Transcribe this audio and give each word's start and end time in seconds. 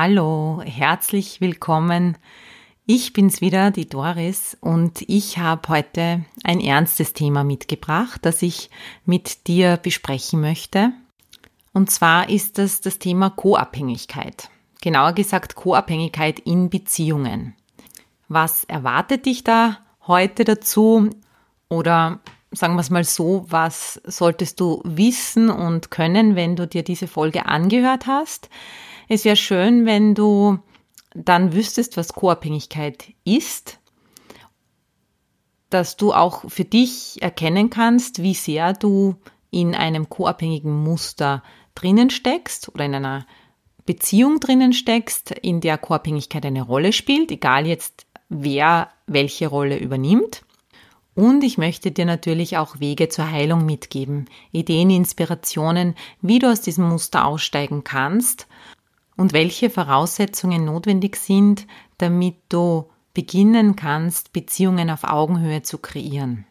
Hallo, 0.00 0.62
herzlich 0.64 1.40
willkommen 1.40 2.16
ich 2.86 3.12
bin's 3.12 3.40
wieder, 3.40 3.72
die 3.72 3.88
Doris, 3.88 4.56
und 4.60 5.02
ich 5.08 5.38
habe 5.38 5.68
heute 5.68 6.24
ein 6.44 6.60
ernstes 6.60 7.14
Thema 7.14 7.42
mitgebracht, 7.42 8.20
das 8.22 8.42
ich 8.42 8.70
mit 9.04 9.48
dir 9.48 9.76
besprechen 9.76 10.40
möchte. 10.40 10.92
Und 11.72 11.90
zwar 11.90 12.28
ist 12.28 12.58
das 12.58 12.80
das 12.80 13.00
Thema 13.00 13.30
Co-Abhängigkeit. 13.30 14.50
Genauer 14.80 15.14
gesagt 15.14 15.56
Co-Abhängigkeit 15.56 16.38
in 16.38 16.70
Beziehungen. 16.70 17.56
Was 18.28 18.62
erwartet 18.62 19.26
dich 19.26 19.42
da 19.42 19.78
heute 20.06 20.44
dazu? 20.44 21.10
Oder 21.68 22.20
sagen 22.52 22.76
wir 22.76 22.82
es 22.82 22.90
mal 22.90 23.02
so, 23.02 23.46
was 23.48 24.00
solltest 24.04 24.60
du 24.60 24.80
wissen 24.84 25.50
und 25.50 25.90
können, 25.90 26.36
wenn 26.36 26.54
du 26.54 26.68
dir 26.68 26.84
diese 26.84 27.08
Folge 27.08 27.46
angehört 27.46 28.06
hast? 28.06 28.48
Es 29.08 29.24
wäre 29.24 29.36
schön, 29.36 29.86
wenn 29.86 30.14
du 30.14 30.58
dann 31.14 31.54
wüsstest, 31.54 31.96
was 31.96 32.12
Co-Abhängigkeit 32.12 33.12
ist, 33.24 33.78
dass 35.70 35.96
du 35.96 36.12
auch 36.12 36.48
für 36.48 36.64
dich 36.64 37.20
erkennen 37.22 37.70
kannst, 37.70 38.22
wie 38.22 38.34
sehr 38.34 38.74
du 38.74 39.16
in 39.50 39.74
einem 39.74 40.10
co-abhängigen 40.10 40.82
Muster 40.82 41.42
drinnen 41.74 42.10
steckst 42.10 42.68
oder 42.68 42.84
in 42.84 42.94
einer 42.94 43.26
Beziehung 43.86 44.40
drinnen 44.40 44.74
steckst, 44.74 45.30
in 45.30 45.62
der 45.62 45.78
Co-Abhängigkeit 45.78 46.44
eine 46.44 46.62
Rolle 46.62 46.92
spielt, 46.92 47.30
egal 47.30 47.66
jetzt 47.66 48.06
wer 48.28 48.90
welche 49.06 49.48
Rolle 49.48 49.78
übernimmt. 49.78 50.44
Und 51.14 51.42
ich 51.42 51.56
möchte 51.56 51.90
dir 51.90 52.04
natürlich 52.04 52.58
auch 52.58 52.78
Wege 52.78 53.08
zur 53.08 53.30
Heilung 53.30 53.64
mitgeben, 53.64 54.26
Ideen, 54.52 54.90
Inspirationen, 54.90 55.94
wie 56.20 56.38
du 56.38 56.50
aus 56.52 56.60
diesem 56.60 56.86
Muster 56.88 57.24
aussteigen 57.24 57.82
kannst 57.82 58.46
und 59.18 59.32
welche 59.32 59.68
Voraussetzungen 59.68 60.64
notwendig 60.64 61.16
sind, 61.16 61.66
damit 61.98 62.36
du 62.48 62.88
beginnen 63.12 63.74
kannst, 63.74 64.32
Beziehungen 64.32 64.90
auf 64.90 65.02
Augenhöhe 65.02 65.62
zu 65.62 65.78
kreieren. 65.78 66.46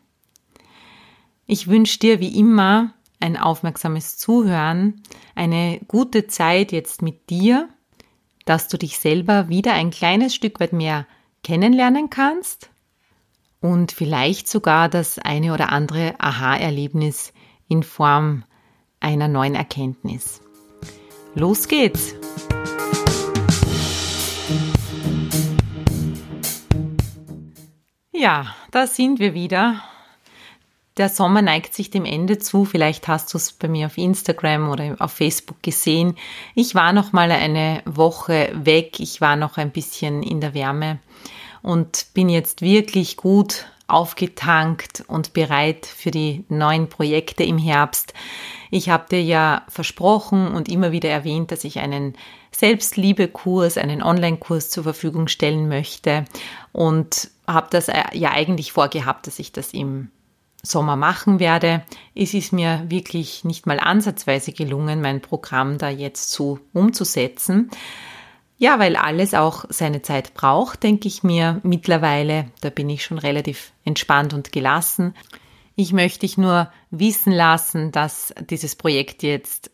Ich 1.48 1.68
wünsche 1.68 1.98
dir 1.98 2.20
wie 2.20 2.38
immer 2.38 2.94
ein 3.22 3.38
aufmerksames 3.38 4.18
Zuhören, 4.18 5.02
eine 5.34 5.80
gute 5.88 6.28
Zeit 6.28 6.74
jetzt 6.74 7.02
mit 7.02 7.30
dir, 7.30 7.70
dass 8.46 8.68
du 8.68 8.78
dich 8.78 9.00
selber 9.00 9.48
wieder 9.48 9.74
ein 9.74 9.90
kleines 9.90 10.36
Stück 10.36 10.60
weit 10.60 10.74
mehr 10.74 11.08
kennenlernen 11.44 12.10
kannst 12.10 12.70
und 13.62 13.94
vielleicht 13.94 14.50
sogar 14.50 14.90
das 14.90 15.20
eine 15.20 15.54
oder 15.54 15.72
andere 15.72 16.16
Aha-Erlebnis 16.20 17.32
in 17.70 17.82
Form 17.82 18.44
einer 19.00 19.30
neuen 19.30 19.56
Erkenntnis. 19.56 20.42
Los 21.34 21.70
geht's! 21.70 22.16
Ja, 28.20 28.56
da 28.72 28.88
sind 28.88 29.20
wir 29.20 29.36
wieder. 29.36 29.84
Der 30.98 31.08
Sommer 31.08 31.44
neigt 31.44 31.76
sich 31.76 31.92
dem 31.92 32.04
Ende 32.04 32.40
zu. 32.40 32.66
Vielleicht 32.66 33.08
hast 33.08 33.32
du 33.32 33.38
es 33.38 33.54
bei 33.54 33.68
mir 33.68 33.86
auf 33.86 33.98
Instagram 34.00 34.70
oder 34.70 34.96
auf 34.98 35.12
Facebook 35.12 35.62
gesehen. 35.62 36.18
Ich 36.56 36.74
war 36.74 36.94
noch 36.94 37.12
mal 37.14 37.30
eine 37.32 37.84
Woche 37.86 38.50
weg. 38.56 39.00
Ich 39.00 39.22
war 39.22 39.36
noch 39.36 39.58
ein 39.58 39.70
bisschen 39.70 40.24
in 40.24 40.42
der 40.42 40.56
Wärme 40.56 40.98
und 41.62 42.08
bin 42.16 42.28
jetzt 42.28 42.64
wirklich 42.64 43.18
gut 43.18 43.68
aufgetankt 43.86 45.04
und 45.08 45.34
bereit 45.34 45.86
für 45.86 46.10
die 46.10 46.44
neuen 46.50 46.90
Projekte 46.90 47.44
im 47.44 47.60
Herbst. 47.60 48.16
Ich 48.72 48.90
habe 48.90 49.06
dir 49.12 49.22
ja 49.22 49.62
versprochen 49.70 50.48
und 50.48 50.70
immer 50.70 50.92
wieder 50.92 51.10
erwähnt, 51.10 51.52
dass 51.52 51.64
ich 51.64 51.78
einen 51.78 52.16
Selbstliebe-Kurs, 52.52 53.78
einen 53.78 54.02
Online-Kurs 54.02 54.72
zur 54.72 54.84
Verfügung 54.84 55.28
stellen 55.28 55.70
möchte 55.70 56.26
und 56.74 57.30
habe 57.48 57.68
das 57.72 57.88
äh, 57.88 58.04
ja 58.14 58.32
eigentlich 58.32 58.72
vorgehabt, 58.72 59.28
dass 59.28 59.40
ich 59.40 59.52
das 59.52 59.74
im 59.74 60.10
Sommer 60.64 60.96
machen 60.96 61.40
werde. 61.40 61.84
Es 62.14 62.34
ist 62.34 62.52
mir 62.52 62.84
wirklich 62.88 63.44
nicht 63.44 63.66
mal 63.66 63.80
ansatzweise 63.80 64.52
gelungen, 64.52 65.02
mein 65.02 65.22
Programm 65.22 65.78
da 65.78 65.90
jetzt 65.90 66.32
so 66.32 66.60
umzusetzen. 66.74 67.70
Ja, 68.58 68.80
weil 68.80 68.96
alles 68.96 69.34
auch 69.36 69.66
seine 69.70 70.02
Zeit 70.02 70.34
braucht, 70.34 70.82
denke 70.82 71.08
ich 71.08 71.24
mir 71.24 71.62
mittlerweile. 71.64 72.52
Da 72.62 72.72
bin 72.72 72.90
ich 72.90 73.04
schon 73.04 73.20
relativ 73.20 73.72
entspannt 73.86 74.34
und 74.34 74.52
gelassen. 74.52 75.14
Ich 75.76 75.94
möchte 75.94 76.22
dich 76.22 76.40
nur 76.40 76.72
wissen 76.90 77.32
lassen, 77.32 77.92
dass 77.92 78.34
dieses 78.50 78.76
Projekt 78.76 79.22
jetzt 79.22 79.70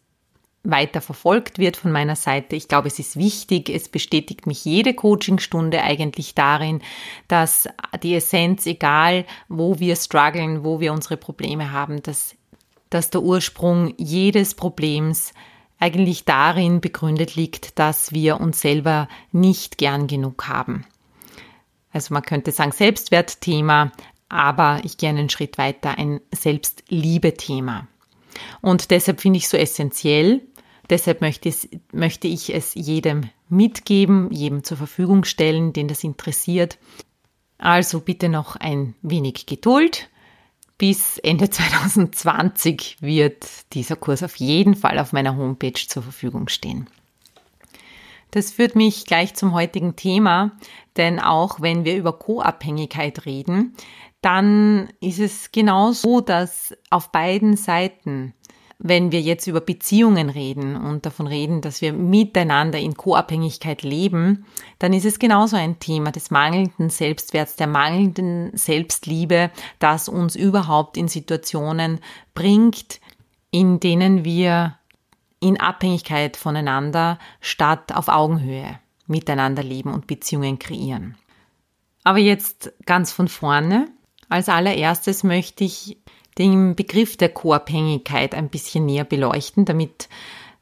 weiter 0.64 1.02
verfolgt 1.02 1.60
wird 1.60 1.76
von 1.76 1.92
meiner 1.92 2.16
Seite. 2.16 2.56
Ich 2.56 2.68
glaube, 2.68 2.88
es 2.88 2.98
ist 2.98 3.18
wichtig. 3.18 3.70
Es 3.70 3.90
bestätigt 3.90 4.48
mich 4.48 4.64
jede 4.64 4.94
Coachingstunde 4.94 5.82
eigentlich 5.82 6.36
darin, 6.36 6.82
dass 7.28 7.68
die 8.02 8.16
Essenz, 8.16 8.66
egal 8.66 9.26
wo 9.50 9.80
wir 9.80 9.96
strugglen, 9.96 10.64
wo 10.64 10.80
wir 10.80 10.94
unsere 10.94 11.18
Probleme 11.18 11.72
haben, 11.72 12.02
dass, 12.02 12.36
dass 12.90 13.10
der 13.10 13.24
Ursprung 13.24 13.94
jedes 13.98 14.56
Problems 14.56 15.34
eigentlich 15.80 16.24
darin 16.24 16.80
begründet 16.80 17.36
liegt, 17.36 17.78
dass 17.78 18.14
wir 18.14 18.40
uns 18.40 18.62
selber 18.62 19.10
nicht 19.34 19.78
gern 19.78 20.08
genug 20.08 20.48
haben. 20.48 20.86
Also 21.92 22.14
man 22.14 22.24
könnte 22.24 22.52
sagen 22.52 22.72
Selbstwertthema, 22.72 23.92
aber 24.30 24.80
ich 24.84 24.96
gehe 24.98 25.10
einen 25.10 25.30
Schritt 25.30 25.58
weiter, 25.58 25.98
ein 25.98 26.22
Selbstliebe-Thema. 26.32 27.88
Und 28.62 28.92
deshalb 28.92 29.22
finde 29.22 29.38
ich 29.38 29.48
so 29.48 29.58
essentiell, 29.58 30.42
deshalb 30.94 31.22
möchte, 31.22 31.50
es, 31.50 31.68
möchte 31.92 32.28
ich 32.28 32.54
es 32.54 32.76
jedem 32.76 33.30
mitgeben, 33.50 34.32
jedem 34.32 34.64
zur 34.64 34.78
Verfügung 34.78 35.24
stellen, 35.24 35.74
den 35.74 35.88
das 35.88 36.04
interessiert. 36.04 36.78
Also 37.58 38.00
bitte 38.00 38.30
noch 38.30 38.56
ein 38.56 38.94
wenig 39.02 39.48
Geduld. 39.48 40.10
Bis 40.78 41.18
Ende 41.18 41.50
2020 41.52 42.98
wird 43.02 43.74
dieser 43.74 43.96
Kurs 43.96 44.22
auf 44.22 44.36
jeden 44.36 44.76
Fall 44.76 45.00
auf 45.00 45.14
meiner 45.14 45.36
Homepage 45.36 45.74
zur 45.74 46.04
Verfügung 46.04 46.48
stehen. 46.48 46.88
Das 48.30 48.52
führt 48.52 48.76
mich 48.76 49.06
gleich 49.06 49.34
zum 49.34 49.54
heutigen 49.54 49.96
Thema, 49.96 50.52
denn 50.96 51.20
auch 51.20 51.60
wenn 51.60 51.86
wir 51.86 51.98
über 51.98 52.14
Co-Abhängigkeit 52.14 53.26
reden, 53.26 53.76
dann 54.22 54.90
ist 55.02 55.20
es 55.20 55.52
genau 55.52 55.92
so, 55.92 56.22
dass 56.22 56.76
auf 56.90 57.12
beiden 57.12 57.58
Seiten, 57.58 58.34
wenn 58.84 59.14
wir 59.14 59.22
jetzt 59.22 59.48
über 59.48 59.62
Beziehungen 59.62 60.30
reden 60.30 60.76
und 60.76 61.06
davon 61.06 61.26
reden, 61.26 61.62
dass 61.62 61.82
wir 61.82 61.94
miteinander 61.94 62.78
in 62.80 62.96
Co-Abhängigkeit 62.96 63.82
leben, 63.82 64.46
dann 64.78 64.92
ist 64.92 65.06
es 65.06 65.20
genauso 65.20 65.56
ein 65.56 65.80
Thema 65.80 66.12
des 66.12 66.32
mangelnden 66.32 66.90
Selbstwerts, 66.90 67.56
der 67.56 67.68
mangelnden 67.68 68.56
Selbstliebe, 68.56 69.52
das 69.80 70.10
uns 70.10 70.36
überhaupt 70.36 70.98
in 70.98 71.08
Situationen 71.08 72.02
bringt, 72.36 73.00
in 73.52 73.80
denen 73.80 74.26
wir 74.26 74.78
in 75.40 75.60
Abhängigkeit 75.60 76.36
voneinander 76.36 77.20
statt 77.40 77.96
auf 77.96 78.10
Augenhöhe 78.10 78.80
miteinander 79.08 79.64
leben 79.64 79.94
und 79.94 80.08
Beziehungen 80.08 80.60
kreieren. 80.60 81.16
Aber 82.04 82.20
jetzt 82.20 82.74
ganz 82.86 83.14
von 83.14 83.30
vorne. 83.30 83.88
Als 84.28 84.50
allererstes 84.50 85.24
möchte 85.24 85.64
ich 85.64 85.98
den 86.38 86.76
Begriff 86.76 87.18
der 87.18 87.30
Co-Abhängigkeit 87.30 88.34
ein 88.36 88.50
bisschen 88.50 88.86
näher 88.86 89.04
beleuchten, 89.04 89.66
damit 89.66 90.10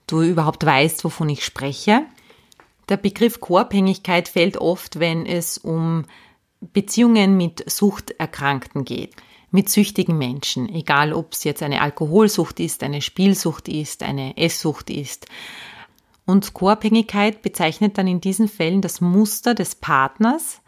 du 0.08 0.22
überhaupt 0.22 0.66
weißt, 0.66 1.04
wovon 1.04 1.30
ich 1.30 1.46
spreche. 1.46 2.06
Der 2.90 2.98
Begriff 2.98 3.40
Co-Abhängigkeit 3.40 4.28
fällt 4.28 4.58
oft, 4.58 5.00
wenn 5.00 5.26
es 5.26 5.58
um 5.58 6.06
Beziehungen 6.60 7.38
mit 7.38 7.70
Suchterkrankten 7.70 8.86
geht, 8.86 9.16
mit 9.50 9.70
süchtigen 9.70 10.18
Menschen, 10.18 10.70
egal 10.70 11.14
ob 11.14 11.34
es 11.34 11.44
jetzt 11.44 11.64
eine 11.64 11.82
Alkoholsucht 11.82 12.60
ist, 12.60 12.84
eine 12.84 13.02
Spielsucht 13.02 13.68
ist, 13.68 14.04
eine 14.04 14.38
Esssucht 14.38 14.90
ist. 14.90 15.28
Und 16.26 16.54
Co-Abhängigkeit 16.54 17.42
bezeichnet 17.42 17.98
dann 17.98 18.08
in 18.08 18.22
diesen 18.22 18.48
Fällen 18.48 18.82
das 18.82 19.02
Muster 19.02 19.56
des 19.56 19.76
Partners, 19.76 20.62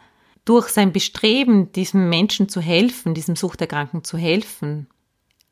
durch 0.44 0.68
sein 0.68 0.92
Bestreben, 0.92 1.72
diesem 1.72 2.10
Menschen 2.10 2.48
zu 2.48 2.60
helfen, 2.60 3.14
diesem 3.14 3.36
Suchterkranken 3.36 4.04
zu 4.04 4.18
helfen, 4.18 4.88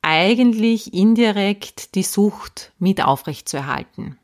eigentlich 0.02 0.92
indirekt 0.92 1.94
die 1.94 2.02
Sucht 2.02 2.72
mit 2.78 3.02
aufrechtzuerhalten. 3.02 4.18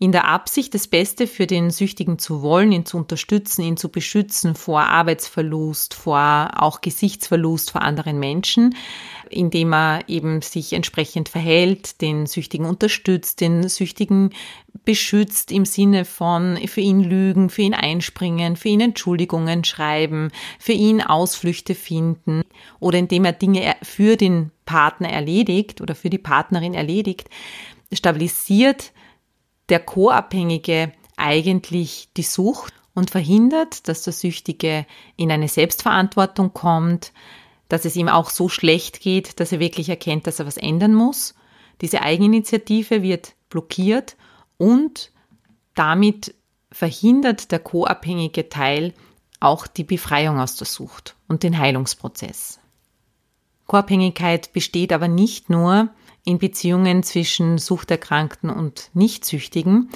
In 0.00 0.12
der 0.12 0.28
Absicht, 0.28 0.74
das 0.74 0.86
Beste 0.86 1.26
für 1.26 1.48
den 1.48 1.70
Süchtigen 1.70 2.20
zu 2.20 2.40
wollen, 2.40 2.70
ihn 2.70 2.86
zu 2.86 2.96
unterstützen, 2.96 3.62
ihn 3.62 3.76
zu 3.76 3.88
beschützen 3.88 4.54
vor 4.54 4.82
Arbeitsverlust, 4.82 5.94
vor 5.94 6.50
auch 6.56 6.80
Gesichtsverlust 6.80 7.72
vor 7.72 7.82
anderen 7.82 8.20
Menschen, 8.20 8.76
indem 9.28 9.74
er 9.74 10.08
eben 10.08 10.40
sich 10.40 10.72
entsprechend 10.72 11.28
verhält, 11.28 12.00
den 12.00 12.26
Süchtigen 12.26 12.64
unterstützt, 12.64 13.40
den 13.40 13.68
Süchtigen 13.68 14.30
beschützt 14.84 15.50
im 15.50 15.64
Sinne 15.64 16.04
von 16.04 16.56
für 16.68 16.80
ihn 16.80 17.02
lügen, 17.02 17.50
für 17.50 17.62
ihn 17.62 17.74
einspringen, 17.74 18.54
für 18.54 18.68
ihn 18.68 18.80
Entschuldigungen 18.80 19.64
schreiben, 19.64 20.30
für 20.60 20.72
ihn 20.72 21.02
Ausflüchte 21.02 21.74
finden 21.74 22.42
oder 22.78 22.98
indem 22.98 23.24
er 23.24 23.32
Dinge 23.32 23.74
für 23.82 24.16
den 24.16 24.52
Partner 24.64 25.08
erledigt 25.08 25.80
oder 25.80 25.96
für 25.96 26.08
die 26.08 26.18
Partnerin 26.18 26.74
erledigt, 26.74 27.28
stabilisiert 27.92 28.92
der 29.68 29.80
Co-Abhängige 29.80 30.92
eigentlich 31.16 32.08
die 32.16 32.22
Sucht 32.22 32.72
und 32.94 33.10
verhindert, 33.10 33.88
dass 33.88 34.02
der 34.02 34.12
Süchtige 34.12 34.86
in 35.16 35.30
eine 35.30 35.48
Selbstverantwortung 35.48 36.52
kommt, 36.52 37.12
dass 37.68 37.84
es 37.84 37.96
ihm 37.96 38.08
auch 38.08 38.30
so 38.30 38.48
schlecht 38.48 39.00
geht, 39.00 39.40
dass 39.40 39.52
er 39.52 39.60
wirklich 39.60 39.88
erkennt, 39.88 40.26
dass 40.26 40.38
er 40.38 40.46
was 40.46 40.56
ändern 40.56 40.94
muss. 40.94 41.34
Diese 41.80 42.02
Eigeninitiative 42.02 43.02
wird 43.02 43.34
blockiert 43.50 44.16
und 44.56 45.12
damit 45.74 46.34
verhindert 46.72 47.52
der 47.52 47.60
co-abhängige 47.60 48.48
Teil 48.48 48.94
auch 49.40 49.66
die 49.66 49.84
Befreiung 49.84 50.40
aus 50.40 50.56
der 50.56 50.66
Sucht 50.66 51.14
und 51.28 51.42
den 51.42 51.58
Heilungsprozess. 51.58 52.58
Co-Abhängigkeit 53.66 54.52
besteht 54.52 54.92
aber 54.92 55.08
nicht 55.08 55.50
nur 55.50 55.90
in 56.28 56.38
Beziehungen 56.38 57.02
zwischen 57.02 57.56
Suchterkrankten 57.56 58.50
und 58.50 58.90
Nichtsüchtigen. 58.92 59.88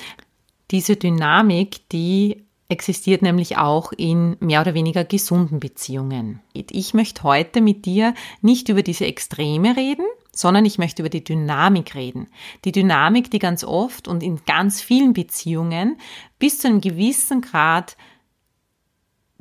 Diese 0.70 0.96
Dynamik, 0.96 1.86
die 1.90 2.46
existiert 2.70 3.20
nämlich 3.20 3.58
auch 3.58 3.92
in 3.92 4.38
mehr 4.40 4.62
oder 4.62 4.72
weniger 4.72 5.04
gesunden 5.04 5.60
Beziehungen. 5.60 6.40
Ich 6.54 6.94
möchte 6.94 7.22
heute 7.24 7.60
mit 7.60 7.84
dir 7.84 8.14
nicht 8.40 8.70
über 8.70 8.82
diese 8.82 9.04
Extreme 9.04 9.76
reden, 9.76 10.06
sondern 10.34 10.64
ich 10.64 10.78
möchte 10.78 11.02
über 11.02 11.10
die 11.10 11.22
Dynamik 11.22 11.94
reden. 11.94 12.28
Die 12.64 12.72
Dynamik, 12.72 13.30
die 13.30 13.38
ganz 13.38 13.62
oft 13.62 14.08
und 14.08 14.22
in 14.22 14.40
ganz 14.46 14.80
vielen 14.80 15.12
Beziehungen 15.12 15.98
bis 16.38 16.60
zu 16.60 16.68
einem 16.68 16.80
gewissen 16.80 17.42
Grad 17.42 17.98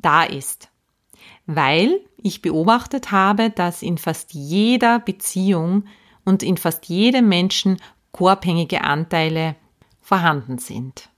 da 0.02 0.24
ist. 0.24 0.68
Weil 1.46 2.00
ich 2.18 2.42
beobachtet 2.42 3.12
habe, 3.12 3.48
dass 3.48 3.80
in 3.80 3.96
fast 3.96 4.34
jeder 4.34 4.98
Beziehung 4.98 5.84
und 6.24 6.42
in 6.42 6.56
fast 6.56 6.86
jedem 6.86 7.28
Menschen 7.28 7.78
co-abhängige 8.12 8.82
Anteile 8.82 9.56
vorhanden 10.00 10.58
sind. 10.58 11.08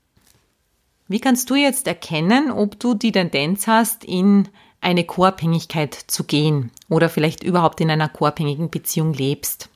Wie 1.08 1.20
kannst 1.20 1.50
du 1.50 1.54
jetzt 1.54 1.86
erkennen, 1.86 2.50
ob 2.50 2.78
du 2.78 2.94
die 2.94 3.12
Tendenz 3.12 3.66
hast, 3.66 4.04
in 4.04 4.48
eine 4.80 5.04
Co-Abhängigkeit 5.04 5.94
zu 5.94 6.24
gehen 6.24 6.70
oder 6.88 7.08
vielleicht 7.08 7.42
überhaupt 7.42 7.80
in 7.80 7.90
einer 7.90 8.08
co-abhängigen 8.08 8.70
Beziehung 8.70 9.12
lebst? 9.12 9.68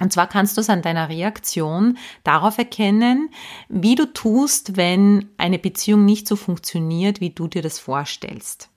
Und 0.00 0.12
zwar 0.12 0.28
kannst 0.28 0.56
du 0.56 0.60
es 0.60 0.70
an 0.70 0.82
deiner 0.82 1.08
Reaktion 1.08 1.98
darauf 2.24 2.58
erkennen, 2.58 3.30
wie 3.68 3.94
du 3.94 4.06
tust, 4.06 4.76
wenn 4.76 5.28
eine 5.38 5.58
Beziehung 5.58 6.04
nicht 6.04 6.28
so 6.28 6.36
funktioniert, 6.36 7.20
wie 7.20 7.30
du 7.30 7.48
dir 7.48 7.62
das 7.62 7.78
vorstellst. 7.78 8.68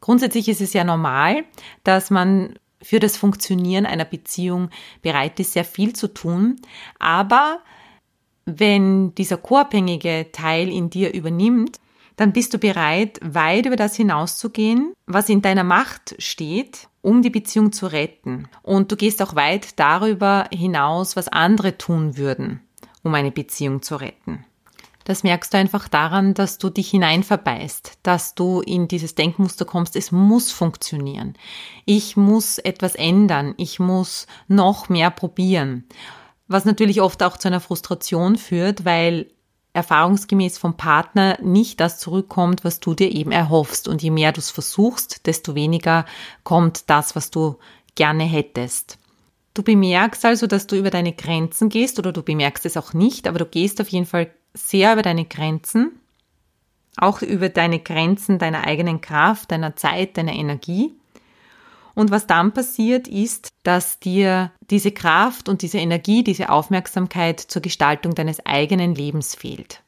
Grundsätzlich 0.00 0.48
ist 0.48 0.60
es 0.60 0.72
ja 0.72 0.84
normal, 0.84 1.44
dass 1.84 2.10
man 2.10 2.58
für 2.84 3.00
das 3.00 3.16
Funktionieren 3.16 3.86
einer 3.86 4.04
Beziehung 4.04 4.70
bereit 5.02 5.40
ist, 5.40 5.54
sehr 5.54 5.64
viel 5.64 5.94
zu 5.94 6.12
tun, 6.12 6.60
aber 6.98 7.60
wenn 8.46 9.14
dieser 9.14 9.38
co-abhängige 9.38 10.26
Teil 10.32 10.68
in 10.68 10.90
dir 10.90 11.14
übernimmt, 11.14 11.80
dann 12.16 12.32
bist 12.32 12.54
du 12.54 12.58
bereit, 12.58 13.18
weit 13.22 13.66
über 13.66 13.76
das 13.76 13.96
hinauszugehen, 13.96 14.92
was 15.06 15.28
in 15.28 15.42
deiner 15.42 15.64
Macht 15.64 16.14
steht, 16.18 16.88
um 17.02 17.22
die 17.22 17.30
Beziehung 17.30 17.72
zu 17.72 17.86
retten. 17.86 18.48
Und 18.62 18.92
du 18.92 18.96
gehst 18.96 19.20
auch 19.20 19.34
weit 19.34 19.78
darüber 19.78 20.46
hinaus, 20.52 21.16
was 21.16 21.28
andere 21.28 21.76
tun 21.76 22.16
würden, 22.16 22.60
um 23.02 23.14
eine 23.14 23.32
Beziehung 23.32 23.82
zu 23.82 23.96
retten. 23.96 24.44
Das 25.04 25.22
merkst 25.22 25.52
du 25.52 25.58
einfach 25.58 25.88
daran, 25.88 26.34
dass 26.34 26.58
du 26.58 26.70
dich 26.70 26.90
hineinverbeißt, 26.90 27.98
dass 28.02 28.34
du 28.34 28.60
in 28.60 28.88
dieses 28.88 29.14
Denkmuster 29.14 29.64
kommst, 29.64 29.96
es 29.96 30.12
muss 30.12 30.50
funktionieren. 30.50 31.34
Ich 31.84 32.16
muss 32.16 32.58
etwas 32.58 32.94
ändern, 32.94 33.54
ich 33.58 33.78
muss 33.78 34.26
noch 34.48 34.88
mehr 34.88 35.10
probieren 35.10 35.84
was 36.46 36.64
natürlich 36.64 37.00
oft 37.00 37.22
auch 37.22 37.36
zu 37.36 37.48
einer 37.48 37.60
Frustration 37.60 38.36
führt, 38.36 38.84
weil 38.84 39.30
erfahrungsgemäß 39.72 40.58
vom 40.58 40.76
Partner 40.76 41.38
nicht 41.42 41.80
das 41.80 41.98
zurückkommt, 41.98 42.64
was 42.64 42.80
du 42.80 42.94
dir 42.94 43.10
eben 43.10 43.32
erhoffst. 43.32 43.88
Und 43.88 44.02
je 44.02 44.10
mehr 44.10 44.32
du 44.32 44.38
es 44.38 44.50
versuchst, 44.50 45.26
desto 45.26 45.54
weniger 45.54 46.04
kommt 46.44 46.88
das, 46.90 47.16
was 47.16 47.30
du 47.30 47.56
gerne 47.94 48.24
hättest. 48.24 48.98
Du 49.52 49.62
bemerkst 49.62 50.24
also, 50.24 50.46
dass 50.46 50.66
du 50.66 50.76
über 50.76 50.90
deine 50.90 51.12
Grenzen 51.12 51.68
gehst 51.68 51.98
oder 51.98 52.12
du 52.12 52.22
bemerkst 52.22 52.66
es 52.66 52.76
auch 52.76 52.92
nicht, 52.92 53.26
aber 53.26 53.38
du 53.38 53.46
gehst 53.46 53.80
auf 53.80 53.88
jeden 53.88 54.06
Fall 54.06 54.30
sehr 54.54 54.92
über 54.92 55.02
deine 55.02 55.24
Grenzen, 55.24 56.00
auch 56.96 57.22
über 57.22 57.48
deine 57.48 57.80
Grenzen 57.80 58.38
deiner 58.38 58.66
eigenen 58.66 59.00
Kraft, 59.00 59.50
deiner 59.50 59.76
Zeit, 59.76 60.16
deiner 60.16 60.32
Energie. 60.32 60.94
Und 61.94 62.10
was 62.10 62.26
dann 62.26 62.52
passiert, 62.52 63.06
ist, 63.06 63.52
dass 63.62 64.00
dir 64.00 64.52
diese 64.70 64.92
Kraft 64.92 65.48
und 65.48 65.62
diese 65.62 65.78
Energie, 65.78 66.24
diese 66.24 66.50
Aufmerksamkeit 66.50 67.40
zur 67.40 67.62
Gestaltung 67.62 68.14
deines 68.14 68.44
eigenen 68.46 68.94
Lebens 68.94 69.34
fehlt. 69.34 69.82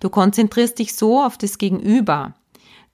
Du 0.00 0.10
konzentrierst 0.10 0.78
dich 0.78 0.94
so 0.94 1.22
auf 1.22 1.38
das 1.38 1.58
Gegenüber. 1.58 2.34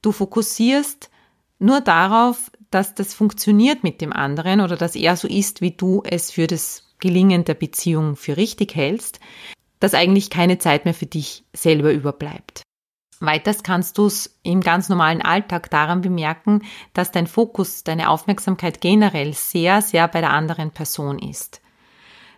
Du 0.01 0.13
fokussierst 0.13 1.11
nur 1.59 1.81
darauf, 1.81 2.51
dass 2.71 2.95
das 2.95 3.15
funktioniert 3.15 3.85
mit 3.85 4.01
dem 4.01 4.13
anderen 4.13 4.61
oder 4.61 4.77
dass 4.77 4.97
er 4.97 5.17
so 5.17 5.29
ist, 5.29 5.61
wie 5.61 5.73
du 5.73 6.03
es 6.05 6.31
für 6.31 6.47
das 6.47 6.85
Gelingen 6.99 7.45
der 7.45 7.55
Beziehung 7.55 8.17
für 8.17 8.37
richtig 8.37 8.75
hältst, 8.75 9.21
dass 9.83 9.95
eigentlich 9.95 10.31
keine 10.31 10.59
Zeit 10.59 10.85
mehr 10.85 10.95
für 10.95 11.07
dich 11.07 11.45
selber 11.53 11.93
überbleibt. 11.93 12.63
Weiters 13.19 13.65
kannst 13.65 13.99
du 13.99 14.07
es 14.07 14.39
im 14.45 14.61
ganz 14.61 14.89
normalen 14.89 15.23
Alltag 15.23 15.71
daran 15.71 16.03
bemerken, 16.03 16.63
dass 16.95 17.11
dein 17.11 17.27
Fokus, 17.27 17.83
deine 17.83 18.09
Aufmerksamkeit 18.09 18.81
generell 18.81 19.35
sehr, 19.35 19.83
sehr 19.83 20.07
bei 20.07 20.21
der 20.21 20.31
anderen 20.31 20.71
Person 20.71 21.19
ist. 21.19 21.63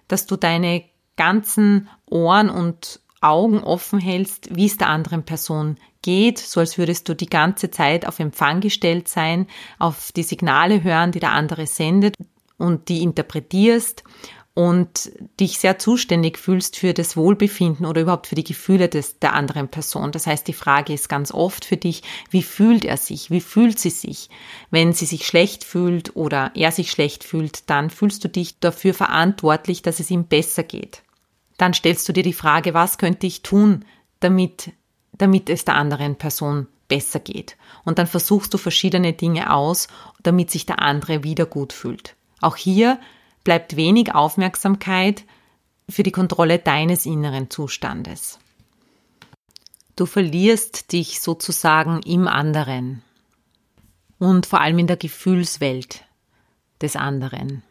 Dass 0.09 0.25
du 0.25 0.37
deine 0.37 0.85
ganzen 1.19 1.91
Ohren 2.07 2.49
und 2.49 3.01
Augen 3.21 3.63
offen 3.63 4.01
hältst, 4.01 4.57
wie 4.57 4.65
es 4.65 4.79
der 4.79 4.89
anderen 4.89 5.25
Person 5.25 5.77
geht, 6.01 6.39
so 6.39 6.61
als 6.61 6.79
würdest 6.79 7.11
du 7.11 7.15
die 7.15 7.29
ganze 7.29 7.71
Zeit 7.71 8.09
auf 8.09 8.21
Empfang 8.21 8.63
gestellt 8.63 9.07
sein, 9.07 9.49
auf 9.79 10.13
die 10.13 10.23
Signale 10.23 10.83
hören, 10.83 11.13
die 11.13 11.21
der 11.21 11.33
andere 11.33 11.67
sendet 11.67 12.15
und 12.57 12.89
die 12.89 13.03
interpretierst 13.03 14.03
und 14.55 15.11
dich 15.41 15.59
sehr 15.59 15.81
zuständig 15.81 16.39
fühlst 16.39 16.77
für 16.79 16.95
das 16.95 17.17
Wohlbefinden 17.17 17.87
oder 17.87 18.03
überhaupt 18.03 18.29
für 18.29 18.37
die 18.37 18.45
Gefühle 18.45 18.89
des, 18.89 19.19
der 19.19 19.35
anderen 19.35 19.69
Person. 19.69 20.13
Das 20.13 20.29
heißt, 20.29 20.47
die 20.47 20.53
Frage 20.53 20.93
ist 20.93 21.09
ganz 21.09 21.33
oft 21.33 21.65
für 21.65 21.77
dich, 21.77 22.03
wie 22.31 22.43
fühlt 22.43 22.85
er 22.85 22.97
sich? 22.97 23.33
Wie 23.33 23.41
fühlt 23.41 23.81
sie 23.81 23.91
sich? 23.91 24.31
Wenn 24.71 24.93
sie 24.93 25.07
sich 25.07 25.27
schlecht 25.27 25.65
fühlt 25.65 26.15
oder 26.15 26.53
er 26.55 26.71
sich 26.71 26.93
schlecht 26.93 27.25
fühlt, 27.25 27.69
dann 27.69 27.91
fühlst 27.91 28.23
du 28.23 28.29
dich 28.29 28.61
dafür 28.61 28.95
verantwortlich, 28.95 29.83
dass 29.83 29.99
es 29.99 30.11
ihm 30.11 30.27
besser 30.27 30.63
geht. 30.63 31.03
Dann 31.57 31.75
stellst 31.75 32.09
du 32.09 32.13
dir 32.13 32.23
die 32.23 32.33
Frage, 32.33 32.75
was 32.75 32.99
könnte 32.99 33.27
ich 33.27 33.43
tun, 33.43 33.85
damit, 34.21 34.71
damit 35.13 35.51
es 35.51 35.65
der 35.65 35.75
anderen 35.75 36.15
Person 36.15 36.69
besser 36.87 37.19
geht? 37.19 37.57
Und 37.85 37.99
dann 37.99 38.07
versuchst 38.07 38.55
du 38.55 38.59
verschiedene 38.59 39.15
Dinge 39.15 39.53
aus, 39.53 39.89
damit 40.23 40.53
sich 40.53 40.65
der 40.65 40.81
andere 40.81 41.25
wieder 41.25 41.47
gut 41.47 41.73
fühlt. 41.73 42.15
Auch 42.41 42.57
hier 42.57 43.01
bleibt 43.45 43.77
wenig 43.77 44.15
Aufmerksamkeit 44.15 45.25
für 45.89 46.03
die 46.03 46.13
Kontrolle 46.13 46.59
deines 46.59 47.07
inneren 47.07 47.51
Zustandes. 47.51 48.39
Du 49.97 50.07
verlierst 50.07 50.93
dich 50.93 51.21
sozusagen 51.21 52.01
im 52.03 52.27
anderen 52.27 53.03
und 54.19 54.47
vor 54.47 54.61
allem 54.61 54.81
in 54.81 54.87
der 54.87 54.97
Gefühlswelt 54.97 56.05
des 56.81 56.97
anderen. 56.97 57.63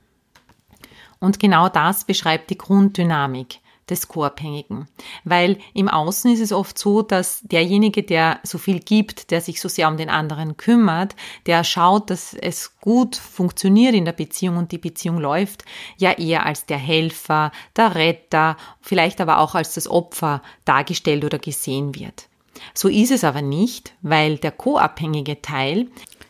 Und 1.20 1.40
genau 1.40 1.68
das 1.70 2.06
beschreibt 2.06 2.50
die 2.50 2.58
Grunddynamik 2.58 3.60
des 3.90 4.08
Co-Abhängigen. 4.08 4.88
Weil 5.24 5.58
im 5.74 5.90
Außen 5.90 6.34
ist 6.34 6.40
es 6.40 6.52
oft 6.52 6.78
so, 6.78 7.02
dass 7.02 7.42
derjenige, 7.42 8.04
der 8.04 8.40
so 8.44 8.58
viel 8.58 8.80
gibt, 8.80 9.32
der 9.32 9.42
sich 9.42 9.60
so 9.60 9.68
sehr 9.70 9.88
um 9.88 9.98
den 9.98 10.10
anderen 10.10 10.58
kümmert, 10.58 11.16
der 11.46 11.64
schaut, 11.64 12.10
dass 12.10 12.34
es 12.34 12.80
gut 12.80 13.16
funktioniert 13.16 13.94
in 13.94 14.06
der 14.06 14.14
Beziehung 14.14 14.58
und 14.58 14.72
die 14.72 14.78
Beziehung 14.78 15.20
läuft, 15.20 15.66
ja 15.98 16.12
eher 16.12 16.46
als 16.46 16.66
der 16.66 16.78
Helfer, 16.78 17.52
der 17.76 17.96
Retter, 17.96 18.58
vielleicht 18.82 19.22
aber 19.22 19.40
auch 19.40 19.56
als 19.56 19.74
das 19.74 19.88
Opfer 19.88 20.42
dargestellt 20.66 21.26
oder 21.26 21.40
gesehen 21.40 21.96
wird. 21.96 22.28
So 22.74 22.88
ist 22.88 23.12
es 23.12 23.24
aber 23.24 23.42
nicht, 23.42 23.94
weil 24.02 24.38
der 24.38 24.52
co-abhängige 24.52 25.42
Teil 25.42 25.88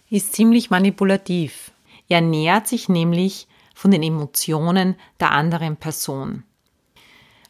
ist 0.10 0.34
ziemlich 0.34 0.70
manipulativ. 0.70 1.72
Er 2.08 2.22
nähert 2.22 2.68
sich 2.68 2.90
nämlich 2.90 3.48
von 3.74 3.92
den 3.92 4.04
Emotionen 4.04 4.96
der 5.20 5.32
anderen 5.32 5.78
Person. 5.78 6.44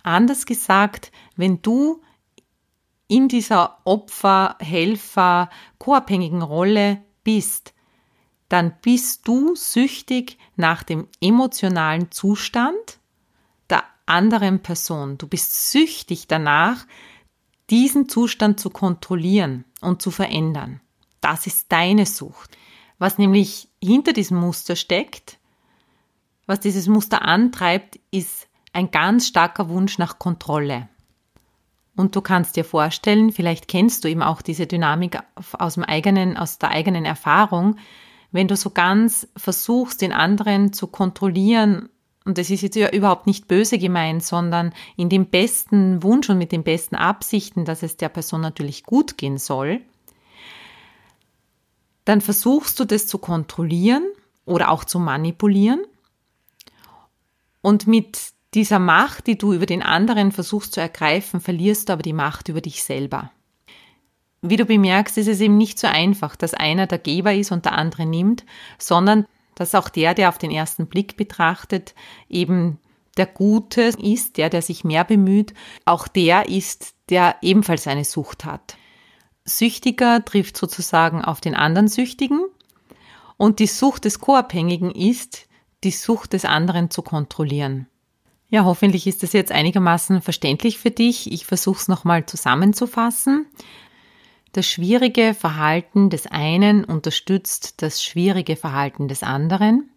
Anders 0.03 0.45
gesagt, 0.45 1.11
wenn 1.35 1.61
du 1.61 2.01
in 3.07 3.27
dieser 3.27 3.79
Opfer, 3.85 4.57
Helfer, 4.59 5.49
co-abhängigen 5.77 6.41
Rolle 6.41 7.01
bist, 7.23 7.73
dann 8.49 8.73
bist 8.81 9.27
du 9.27 9.55
süchtig 9.55 10.37
nach 10.55 10.83
dem 10.83 11.07
emotionalen 11.21 12.11
Zustand 12.11 12.99
der 13.69 13.83
anderen 14.05 14.61
Person. 14.61 15.17
Du 15.17 15.27
bist 15.27 15.71
süchtig 15.71 16.27
danach, 16.27 16.85
diesen 17.69 18.09
Zustand 18.09 18.59
zu 18.59 18.69
kontrollieren 18.69 19.63
und 19.81 20.01
zu 20.01 20.11
verändern. 20.11 20.81
Das 21.21 21.47
ist 21.47 21.71
deine 21.71 22.05
Sucht. 22.05 22.57
Was 22.99 23.17
nämlich 23.17 23.69
hinter 23.81 24.13
diesem 24.13 24.37
Muster 24.37 24.75
steckt, 24.75 25.39
was 26.45 26.59
dieses 26.59 26.87
Muster 26.87 27.21
antreibt, 27.21 27.99
ist 28.11 28.47
ein 28.73 28.91
ganz 28.91 29.27
starker 29.27 29.69
Wunsch 29.69 29.97
nach 29.97 30.19
Kontrolle. 30.19 30.89
Und 31.95 32.15
du 32.15 32.21
kannst 32.21 32.55
dir 32.55 32.65
vorstellen, 32.65 33.31
vielleicht 33.31 33.67
kennst 33.67 34.03
du 34.03 34.07
eben 34.07 34.23
auch 34.23 34.41
diese 34.41 34.65
Dynamik 34.65 35.19
aus 35.53 35.75
dem 35.75 35.83
eigenen, 35.83 36.37
aus 36.37 36.57
der 36.57 36.71
eigenen 36.71 37.05
Erfahrung, 37.05 37.77
wenn 38.31 38.47
du 38.47 38.55
so 38.55 38.71
ganz 38.71 39.27
versuchst, 39.37 40.01
den 40.01 40.11
anderen 40.11 40.73
zu 40.73 40.87
kontrollieren, 40.87 41.89
und 42.25 42.37
das 42.37 42.49
ist 42.49 42.61
jetzt 42.61 42.75
ja 42.75 42.89
überhaupt 42.89 43.27
nicht 43.27 43.47
böse 43.47 43.77
gemeint, 43.77 44.23
sondern 44.23 44.73
in 44.95 45.09
dem 45.09 45.27
besten 45.27 46.01
Wunsch 46.03 46.29
und 46.29 46.37
mit 46.37 46.51
den 46.51 46.63
besten 46.63 46.95
Absichten, 46.95 47.65
dass 47.65 47.83
es 47.83 47.97
der 47.97 48.09
Person 48.09 48.41
natürlich 48.41 48.83
gut 48.83 49.17
gehen 49.17 49.37
soll, 49.37 49.81
dann 52.05 52.21
versuchst 52.21 52.79
du 52.79 52.85
das 52.85 53.07
zu 53.07 53.17
kontrollieren 53.17 54.05
oder 54.45 54.71
auch 54.71 54.85
zu 54.85 54.99
manipulieren. 54.99 55.83
Und 57.61 57.87
mit 57.87 58.33
dieser 58.53 58.79
Macht, 58.79 59.27
die 59.27 59.37
du 59.37 59.53
über 59.53 59.65
den 59.65 59.81
anderen 59.81 60.31
versuchst 60.31 60.73
zu 60.73 60.81
ergreifen, 60.81 61.41
verlierst 61.41 61.89
du 61.89 61.93
aber 61.93 62.03
die 62.03 62.13
Macht 62.13 62.49
über 62.49 62.61
dich 62.61 62.83
selber. 62.83 63.31
Wie 64.41 64.57
du 64.57 64.65
bemerkst, 64.65 65.17
ist 65.17 65.27
es 65.27 65.39
eben 65.39 65.57
nicht 65.57 65.79
so 65.79 65.87
einfach, 65.87 66.35
dass 66.35 66.53
einer 66.53 66.85
der 66.85 66.99
Geber 66.99 67.33
ist 67.33 67.51
und 67.51 67.65
der 67.65 67.73
andere 67.73 68.05
nimmt, 68.05 68.45
sondern 68.77 69.25
dass 69.55 69.75
auch 69.75 69.89
der, 69.89 70.13
der 70.13 70.29
auf 70.29 70.37
den 70.37 70.51
ersten 70.51 70.87
Blick 70.87 71.15
betrachtet, 71.15 71.95
eben 72.27 72.79
der 73.17 73.27
Gute 73.27 73.83
ist, 73.83 74.37
der, 74.37 74.49
der 74.49 74.61
sich 74.61 74.83
mehr 74.83 75.03
bemüht, 75.03 75.53
auch 75.85 76.07
der 76.07 76.49
ist, 76.49 76.95
der 77.09 77.37
ebenfalls 77.41 77.87
eine 77.87 78.03
Sucht 78.03 78.43
hat. 78.43 78.75
Süchtiger 79.45 80.23
trifft 80.25 80.57
sozusagen 80.57 81.23
auf 81.23 81.39
den 81.39 81.55
anderen 81.55 81.87
Süchtigen 81.87 82.41
und 83.37 83.59
die 83.59 83.67
Sucht 83.67 84.05
des 84.05 84.19
Co-Abhängigen 84.19 84.91
ist, 84.91 85.47
die 85.83 85.91
Sucht 85.91 86.33
des 86.33 86.45
anderen 86.45 86.89
zu 86.89 87.01
kontrollieren. 87.01 87.87
Ja, 88.53 88.65
hoffentlich 88.65 89.07
ist 89.07 89.23
das 89.23 89.33
jetzt 89.33 89.51
einigermaßen 89.51 90.21
verständlich 90.21 90.77
für 90.77 90.91
dich. 90.91 91.31
Ich 91.31 91.47
versuche 91.47 91.79
es 91.79 91.87
nochmal 91.87 92.27
zusammenzufassen. 92.27 93.47
Das 94.51 94.67
schwierige 94.67 95.33
Verhalten 95.33 96.11
des 96.11 96.27
einen 96.27 96.85
unterstützt 96.85 97.81
das 97.81 98.03
schwierige 98.03 98.55
Verhalten 98.55 99.07
des 99.07 99.23
anderen. 99.23 99.89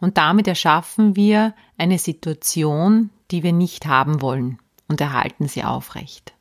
Und 0.00 0.18
damit 0.18 0.48
erschaffen 0.48 1.14
wir 1.14 1.54
eine 1.78 2.00
Situation, 2.00 3.10
die 3.30 3.44
wir 3.44 3.52
nicht 3.52 3.86
haben 3.86 4.22
wollen 4.22 4.58
und 4.88 5.00
erhalten 5.00 5.46
sie 5.46 5.62
aufrecht. 5.62 6.32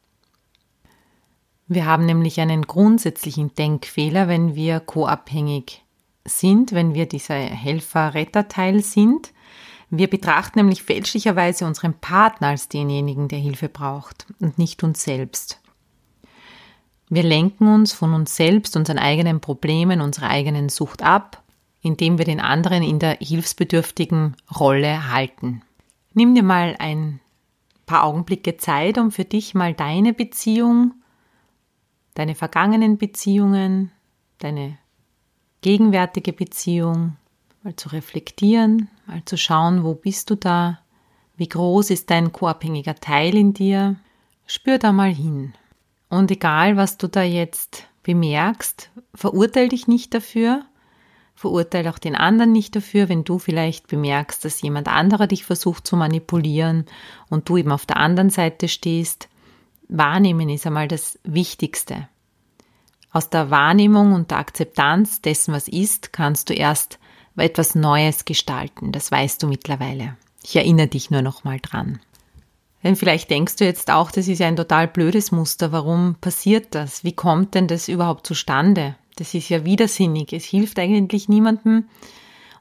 Wir 1.67 1.85
haben 1.85 2.07
nämlich 2.07 2.39
einen 2.39 2.63
grundsätzlichen 2.63 3.53
Denkfehler, 3.53 4.27
wenn 4.27 4.55
wir 4.55 4.79
co-abhängig 4.79 5.83
sind, 6.25 6.71
wenn 6.71 6.95
wir 6.95 7.05
dieser 7.05 7.35
Helfer-Retter-Teil 7.35 8.81
sind. 8.81 9.33
Wir 9.93 10.09
betrachten 10.09 10.59
nämlich 10.59 10.83
fälschlicherweise 10.83 11.65
unseren 11.65 11.93
Partner 11.93 12.47
als 12.47 12.69
denjenigen, 12.69 13.27
der 13.27 13.39
Hilfe 13.39 13.67
braucht 13.67 14.25
und 14.39 14.57
nicht 14.57 14.83
uns 14.83 15.03
selbst. 15.03 15.61
Wir 17.09 17.23
lenken 17.23 17.67
uns 17.67 17.91
von 17.91 18.13
uns 18.13 18.37
selbst, 18.37 18.77
unseren 18.77 18.97
eigenen 18.97 19.41
Problemen, 19.41 19.99
unserer 19.99 20.29
eigenen 20.29 20.69
Sucht 20.69 21.03
ab, 21.03 21.43
indem 21.81 22.17
wir 22.17 22.23
den 22.23 22.39
anderen 22.39 22.83
in 22.83 22.99
der 22.99 23.17
hilfsbedürftigen 23.19 24.37
Rolle 24.57 25.11
halten. 25.11 25.61
Nimm 26.13 26.35
dir 26.35 26.43
mal 26.43 26.77
ein 26.79 27.19
paar 27.85 28.05
Augenblicke 28.05 28.55
Zeit, 28.55 28.97
um 28.97 29.11
für 29.11 29.25
dich 29.25 29.53
mal 29.55 29.73
deine 29.73 30.13
Beziehung, 30.13 30.93
deine 32.13 32.35
vergangenen 32.35 32.97
Beziehungen, 32.97 33.91
deine 34.37 34.77
gegenwärtige 35.59 36.31
Beziehung 36.31 37.17
mal 37.63 37.75
zu 37.75 37.89
reflektieren, 37.89 38.89
mal 39.05 39.23
zu 39.25 39.37
schauen, 39.37 39.83
wo 39.83 39.93
bist 39.93 40.29
du 40.29 40.35
da, 40.35 40.79
wie 41.35 41.47
groß 41.47 41.91
ist 41.91 42.09
dein 42.09 42.31
co-abhängiger 42.31 42.95
Teil 42.95 43.35
in 43.35 43.53
dir. 43.53 43.97
Spür 44.47 44.79
da 44.79 44.91
mal 44.91 45.13
hin. 45.13 45.53
Und 46.09 46.31
egal, 46.31 46.75
was 46.75 46.97
du 46.97 47.07
da 47.07 47.23
jetzt 47.23 47.87
bemerkst, 48.03 48.89
verurteil 49.13 49.69
dich 49.69 49.87
nicht 49.87 50.13
dafür, 50.13 50.65
verurteil 51.35 51.87
auch 51.87 51.99
den 51.99 52.15
anderen 52.15 52.51
nicht 52.51 52.75
dafür, 52.75 53.09
wenn 53.09 53.23
du 53.23 53.39
vielleicht 53.39 53.87
bemerkst, 53.87 54.43
dass 54.43 54.61
jemand 54.61 54.87
anderer 54.87 55.27
dich 55.27 55.45
versucht 55.45 55.87
zu 55.87 55.95
manipulieren 55.95 56.85
und 57.29 57.47
du 57.47 57.57
eben 57.57 57.71
auf 57.71 57.85
der 57.85 57.97
anderen 57.97 58.29
Seite 58.29 58.67
stehst. 58.67 59.29
Wahrnehmen 59.87 60.49
ist 60.49 60.67
einmal 60.67 60.87
das 60.87 61.19
Wichtigste. 61.23 62.07
Aus 63.11 63.29
der 63.29 63.49
Wahrnehmung 63.49 64.13
und 64.13 64.31
der 64.31 64.39
Akzeptanz 64.39 65.21
dessen, 65.21 65.53
was 65.53 65.67
ist, 65.67 66.13
kannst 66.13 66.49
du 66.49 66.53
erst 66.53 66.99
etwas 67.35 67.75
Neues 67.75 68.25
gestalten. 68.25 68.91
Das 68.91 69.11
weißt 69.11 69.41
du 69.41 69.47
mittlerweile. 69.47 70.17
Ich 70.43 70.55
erinnere 70.55 70.87
dich 70.87 71.11
nur 71.11 71.21
noch 71.21 71.43
mal 71.43 71.59
dran. 71.61 71.99
Denn 72.83 72.95
vielleicht 72.95 73.29
denkst 73.29 73.57
du 73.57 73.65
jetzt 73.65 73.91
auch, 73.91 74.11
das 74.11 74.27
ist 74.27 74.39
ja 74.39 74.47
ein 74.47 74.55
total 74.55 74.87
blödes 74.87 75.31
Muster. 75.31 75.71
Warum 75.71 76.15
passiert 76.19 76.73
das? 76.73 77.03
Wie 77.03 77.13
kommt 77.13 77.53
denn 77.53 77.67
das 77.67 77.87
überhaupt 77.87 78.25
zustande? 78.25 78.95
Das 79.17 79.33
ist 79.33 79.49
ja 79.49 79.65
widersinnig. 79.65 80.33
Es 80.33 80.45
hilft 80.45 80.79
eigentlich 80.79 81.29
niemandem. 81.29 81.85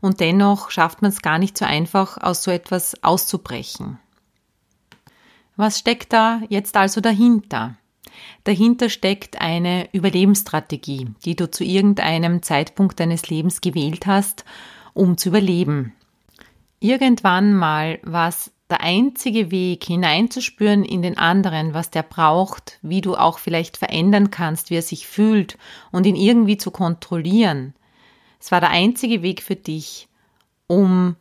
Und 0.00 0.20
dennoch 0.20 0.70
schafft 0.70 1.02
man 1.02 1.10
es 1.10 1.22
gar 1.22 1.38
nicht 1.38 1.56
so 1.56 1.64
einfach, 1.64 2.18
aus 2.18 2.42
so 2.42 2.50
etwas 2.50 3.02
auszubrechen. 3.02 3.98
Was 5.56 5.78
steckt 5.78 6.12
da 6.12 6.42
jetzt 6.48 6.76
also 6.76 7.00
dahinter? 7.00 7.76
Dahinter 8.44 8.88
steckt 8.88 9.40
eine 9.40 9.88
Überlebensstrategie, 9.92 11.08
die 11.24 11.36
du 11.36 11.50
zu 11.50 11.64
irgendeinem 11.64 12.42
Zeitpunkt 12.42 13.00
deines 13.00 13.28
Lebens 13.28 13.60
gewählt 13.60 14.06
hast, 14.06 14.44
um 14.94 15.16
zu 15.16 15.28
überleben. 15.28 15.92
Irgendwann 16.80 17.52
mal 17.52 17.98
war 18.02 18.28
es 18.28 18.50
der 18.70 18.80
einzige 18.82 19.50
Weg 19.50 19.84
hineinzuspüren 19.84 20.84
in 20.84 21.02
den 21.02 21.18
anderen, 21.18 21.74
was 21.74 21.90
der 21.90 22.04
braucht, 22.04 22.78
wie 22.82 23.00
du 23.00 23.16
auch 23.16 23.38
vielleicht 23.38 23.76
verändern 23.76 24.30
kannst, 24.30 24.70
wie 24.70 24.76
er 24.76 24.82
sich 24.82 25.06
fühlt 25.06 25.58
und 25.90 26.06
ihn 26.06 26.16
irgendwie 26.16 26.56
zu 26.56 26.70
kontrollieren. 26.70 27.74
Es 28.40 28.52
war 28.52 28.60
der 28.60 28.70
einzige 28.70 29.22
Weg 29.22 29.42
für 29.42 29.56
dich, 29.56 30.08
um 30.66 31.16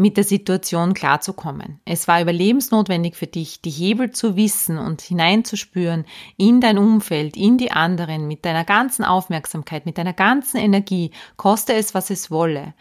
mit 0.00 0.16
der 0.16 0.24
Situation 0.24 0.94
klarzukommen. 0.94 1.80
Es 1.84 2.08
war 2.08 2.20
überlebensnotwendig 2.20 3.16
für 3.16 3.26
dich, 3.26 3.60
die 3.60 3.70
Hebel 3.70 4.10
zu 4.10 4.34
wissen 4.36 4.78
und 4.78 5.00
hineinzuspüren 5.00 6.06
in 6.36 6.60
dein 6.60 6.78
Umfeld, 6.78 7.36
in 7.36 7.58
die 7.58 7.70
anderen, 7.70 8.26
mit 8.26 8.44
deiner 8.44 8.64
ganzen 8.64 9.04
Aufmerksamkeit, 9.04 9.86
mit 9.86 9.98
deiner 9.98 10.14
ganzen 10.14 10.56
Energie, 10.56 11.12
koste 11.36 11.74
es, 11.74 11.94
was 11.94 12.10
es 12.10 12.30
wolle 12.30 12.74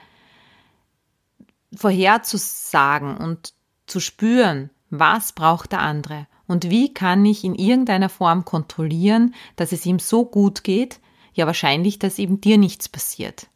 vorherzusagen 1.76 3.18
und 3.18 3.54
zu 3.86 4.00
spüren, 4.00 4.70
was 4.90 5.34
braucht 5.34 5.72
der 5.72 5.82
andere 5.82 6.28
und 6.48 6.70
wie 6.70 6.94
kann 6.94 7.26
ich 7.26 7.44
in 7.44 7.56
irgendeiner 7.56 8.10
Form 8.10 8.46
kontrollieren, 8.46 9.36
dass 9.56 9.72
es 9.72 9.86
ihm 9.86 10.00
so 10.00 10.26
gut 10.26 10.64
geht, 10.64 11.00
ja 11.34 11.46
wahrscheinlich, 11.46 12.00
dass 12.00 12.20
eben 12.20 12.42
dir 12.42 12.58
nichts 12.58 12.90
passiert. 12.90 13.48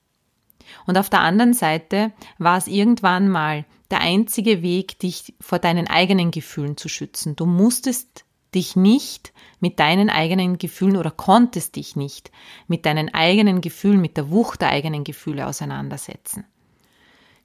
Und 0.86 0.98
auf 0.98 1.10
der 1.10 1.22
anderen 1.22 1.54
Seite 1.54 2.12
war 2.38 2.58
es 2.58 2.68
irgendwann 2.68 3.30
mal 3.30 3.66
der 3.92 4.02
einzige 4.02 4.62
Weg, 4.62 5.00
dich 5.00 5.34
vor 5.40 5.60
deinen 5.60 5.88
eigenen 5.88 6.32
Gefühlen 6.32 6.78
zu 6.78 6.90
schützen. 6.90 7.36
Du 7.36 7.46
musstest 7.46 8.26
dich 8.56 8.76
nicht 8.76 9.34
mit 9.60 9.80
deinen 9.80 10.10
eigenen 10.10 10.58
Gefühlen 10.58 10.98
oder 10.98 11.12
konntest 11.12 11.76
dich 11.76 11.96
nicht 11.96 12.32
mit 12.68 12.86
deinen 12.86 13.14
eigenen 13.14 13.62
Gefühlen, 13.62 14.02
mit 14.02 14.18
der 14.18 14.30
Wucht 14.30 14.62
der 14.62 14.70
eigenen 14.70 15.04
Gefühle 15.04 15.48
auseinandersetzen. 15.48 16.46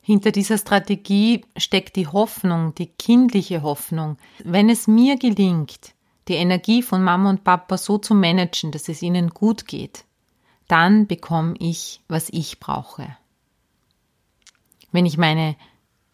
Hinter 0.01 0.33
dieser 0.33 0.57
Strategie 0.57 1.45
steckt 1.57 1.97
die 1.97 2.07
Hoffnung, 2.07 2.75
die 2.75 2.87
kindliche 2.87 3.63
Hoffnung. 3.63 4.17
Wenn 4.43 4.71
es 4.71 4.87
mir 4.87 5.19
gelingt, 5.19 5.93
die 6.29 6.35
Energie 6.35 6.83
von 6.83 7.03
Mama 7.03 7.29
und 7.31 7.45
Papa 7.45 7.77
so 7.77 7.99
zu 7.99 8.15
managen, 8.15 8.73
dass 8.73 8.89
es 8.89 9.03
ihnen 9.03 9.31
gut 9.31 9.67
geht, 9.67 10.05
dann 10.67 11.07
bekomme 11.07 11.55
ich, 11.59 12.01
was 12.09 12.29
ich 12.31 12.61
brauche. 12.61 13.17
Wenn 14.93 15.07
ich 15.07 15.19
meine 15.19 15.57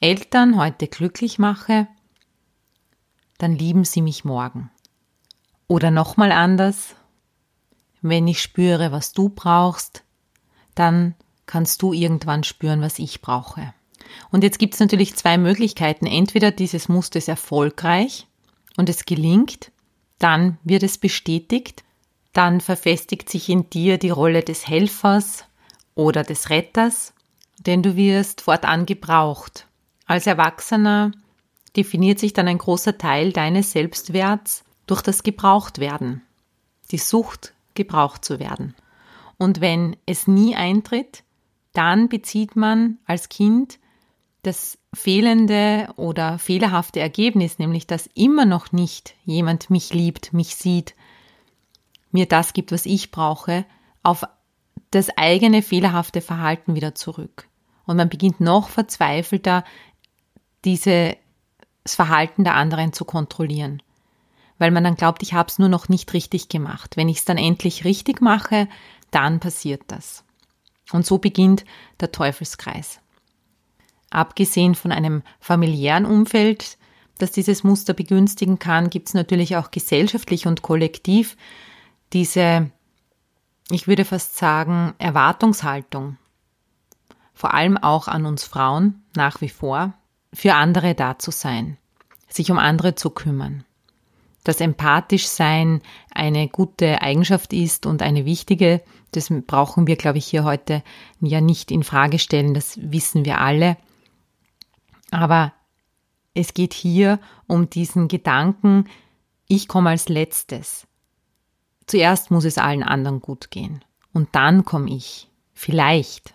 Eltern 0.01 0.59
heute 0.59 0.89
glücklich 0.89 1.39
mache, 1.39 1.87
dann 3.39 3.57
lieben 3.57 3.85
sie 3.85 4.03
mich 4.03 4.25
morgen. 4.25 4.71
Oder 5.67 5.91
nochmal 5.91 6.33
anders, 6.33 6.95
wenn 8.03 8.29
ich 8.29 8.43
spüre, 8.43 8.93
was 8.93 9.13
du 9.13 9.31
brauchst, 9.31 10.05
dann 10.75 11.15
kannst 11.47 11.83
du 11.83 11.93
irgendwann 11.93 12.45
spüren, 12.45 12.81
was 12.81 12.99
ich 12.99 13.23
brauche. 13.23 13.73
Und 14.31 14.45
jetzt 14.45 14.59
gibt 14.59 14.75
es 14.75 14.81
natürlich 14.81 15.17
zwei 15.17 15.39
Möglichkeiten. 15.39 16.07
Entweder 16.07 16.51
dieses 16.51 16.89
Muster 16.89 17.19
ist 17.19 17.29
erfolgreich 17.29 18.27
und 18.77 18.89
es 18.89 19.07
gelingt, 19.07 19.73
dann 20.19 20.59
wird 20.65 20.83
es 20.83 20.99
bestätigt, 20.99 21.83
dann 22.33 22.61
verfestigt 22.61 23.31
sich 23.31 23.49
in 23.49 23.71
dir 23.71 23.99
die 23.99 24.11
Rolle 24.11 24.43
des 24.43 24.69
Helfers 24.69 25.45
oder 25.95 26.25
des 26.25 26.51
Retters, 26.51 27.14
denn 27.59 27.83
du 27.83 27.97
wirst 27.97 28.43
fortan 28.43 28.87
gebraucht. 28.87 29.67
Als 30.07 30.27
Erwachsener 30.27 31.13
definiert 31.77 32.19
sich 32.19 32.33
dann 32.33 32.49
ein 32.49 32.59
großer 32.59 32.99
Teil 32.99 33.33
deines 33.33 33.73
Selbstwerts 33.73 34.65
durch 34.87 35.03
das 35.03 35.23
Gebrauchtwerden, 35.23 36.23
die 36.91 36.99
Sucht, 36.99 37.55
gebraucht 37.75 38.25
zu 38.25 38.39
werden. 38.39 38.75
Und 39.39 39.61
wenn 39.61 39.97
es 40.07 40.27
nie 40.29 40.55
eintritt, 40.55 41.25
dann 41.73 42.09
bezieht 42.09 42.55
man 42.55 42.99
als 43.05 43.29
Kind 43.29 43.79
das 44.43 44.79
fehlende 44.93 45.89
oder 45.97 46.39
fehlerhafte 46.39 47.01
Ergebnis, 47.01 47.59
nämlich 47.59 47.87
dass 47.87 48.09
immer 48.15 48.45
noch 48.45 48.73
nicht 48.73 49.15
jemand 49.25 49.71
mich 49.71 49.93
liebt, 49.93 50.33
mich 50.33 50.55
sieht, 50.55 50.95
mir 52.13 52.27
das 52.27 52.53
gibt, 52.53 52.71
was 52.71 52.87
ich 52.87 53.11
brauche, 53.11 53.65
auf 54.03 54.25
das 54.95 55.11
eigene 55.17 55.63
fehlerhafte 55.63 56.21
Verhalten 56.21 56.75
wieder 56.75 56.95
zurück. 56.95 57.49
Und 57.87 57.97
man 57.97 58.09
beginnt 58.09 58.41
noch 58.41 58.69
verzweifelter, 58.69 59.65
dieses 60.65 61.15
Verhalten 61.87 62.45
der 62.45 62.55
anderen 62.55 62.93
zu 62.93 63.05
kontrollieren. 63.05 63.83
Weil 64.59 64.71
man 64.71 64.85
dann 64.85 64.95
glaubt, 64.95 65.23
ich 65.23 65.35
habe 65.35 65.49
es 65.49 65.59
nur 65.59 65.69
noch 65.69 65.89
nicht 65.89 66.13
richtig 66.15 66.49
gemacht. 66.49 66.97
Wenn 66.97 67.09
ich 67.09 67.19
es 67.19 67.25
dann 67.25 67.37
endlich 67.37 67.85
richtig 67.85 68.21
mache, 68.21 68.69
dann 69.11 69.41
passiert 69.41 69.83
das. 69.89 70.25
Und 70.93 71.05
so 71.05 71.19
beginnt 71.19 71.65
der 72.01 72.13
Teufelskreis. 72.13 73.01
Abgesehen 74.11 74.75
von 74.75 74.93
einem 74.93 75.23
familiären 75.41 76.07
Umfeld, 76.07 76.79
das 77.19 77.33
dieses 77.33 77.65
Muster 77.65 77.95
begünstigen 77.95 78.59
kann, 78.59 78.91
gibt 78.91 79.09
es 79.09 79.15
natürlich 79.15 79.57
auch 79.57 79.71
gesellschaftlich 79.71 80.47
und 80.47 80.63
kollektiv 80.63 81.37
diese, 82.13 82.71
ich 83.71 83.87
würde 83.89 84.05
fast 84.05 84.37
sagen, 84.37 84.95
Erwartungshaltung. 84.99 86.17
Vor 87.33 87.55
allem 87.55 87.77
auch 87.77 88.09
an 88.09 88.27
uns 88.27 88.45
Frauen 88.45 89.03
nach 89.17 89.41
wie 89.41 89.49
vor, 89.49 89.95
für 90.33 90.55
andere 90.55 90.95
da 90.95 91.19
zu 91.19 91.31
sein, 91.31 91.79
sich 92.29 92.51
um 92.51 92.59
andere 92.59 92.95
zu 92.95 93.11
kümmern. 93.11 93.65
Dass 94.45 94.61
empathisch 94.61 95.27
sein 95.27 95.81
eine 96.13 96.49
gute 96.49 97.01
Eigenschaft 97.01 97.53
ist 97.53 97.87
und 97.87 98.03
eine 98.03 98.25
wichtige, 98.27 98.83
das 99.13 99.33
brauchen 99.47 99.87
wir, 99.87 99.97
glaube 99.97 100.19
ich, 100.19 100.27
hier 100.27 100.45
heute 100.45 100.83
ja 101.21 101.41
nicht 101.41 101.71
in 101.71 101.83
Frage 101.83 102.19
stellen, 102.19 102.53
das 102.53 102.79
wissen 102.81 103.25
wir 103.25 103.41
alle. 103.41 103.77
Aber 105.11 105.53
es 106.35 106.53
geht 106.53 106.75
hier 106.75 107.21
um 107.47 107.71
diesen 107.71 108.09
Gedanken, 108.09 108.89
ich 109.49 109.69
komme 109.69 109.91
als 109.91 110.09
letztes. 110.09 110.87
Zuerst 111.87 112.31
muss 112.31 112.45
es 112.45 112.59
allen 112.59 112.83
anderen 112.83 113.21
gut 113.21 113.51
gehen. 113.51 113.85
Und 114.13 114.29
dann 114.33 114.65
komme 114.65 114.91
ich. 114.95 115.29
Vielleicht. 115.53 116.35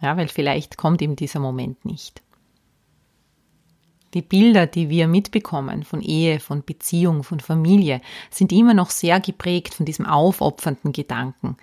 Ja, 0.00 0.16
weil 0.16 0.28
vielleicht 0.28 0.76
kommt 0.76 1.00
ihm 1.00 1.16
dieser 1.16 1.40
Moment 1.40 1.84
nicht. 1.84 2.22
Die 4.14 4.22
Bilder, 4.22 4.66
die 4.66 4.88
wir 4.90 5.08
mitbekommen 5.08 5.82
von 5.82 6.00
Ehe, 6.00 6.38
von 6.38 6.64
Beziehung, 6.64 7.24
von 7.24 7.40
Familie, 7.40 8.00
sind 8.30 8.52
immer 8.52 8.74
noch 8.74 8.90
sehr 8.90 9.18
geprägt 9.18 9.74
von 9.74 9.86
diesem 9.86 10.06
aufopfernden 10.06 10.92
Gedanken. 10.92 11.56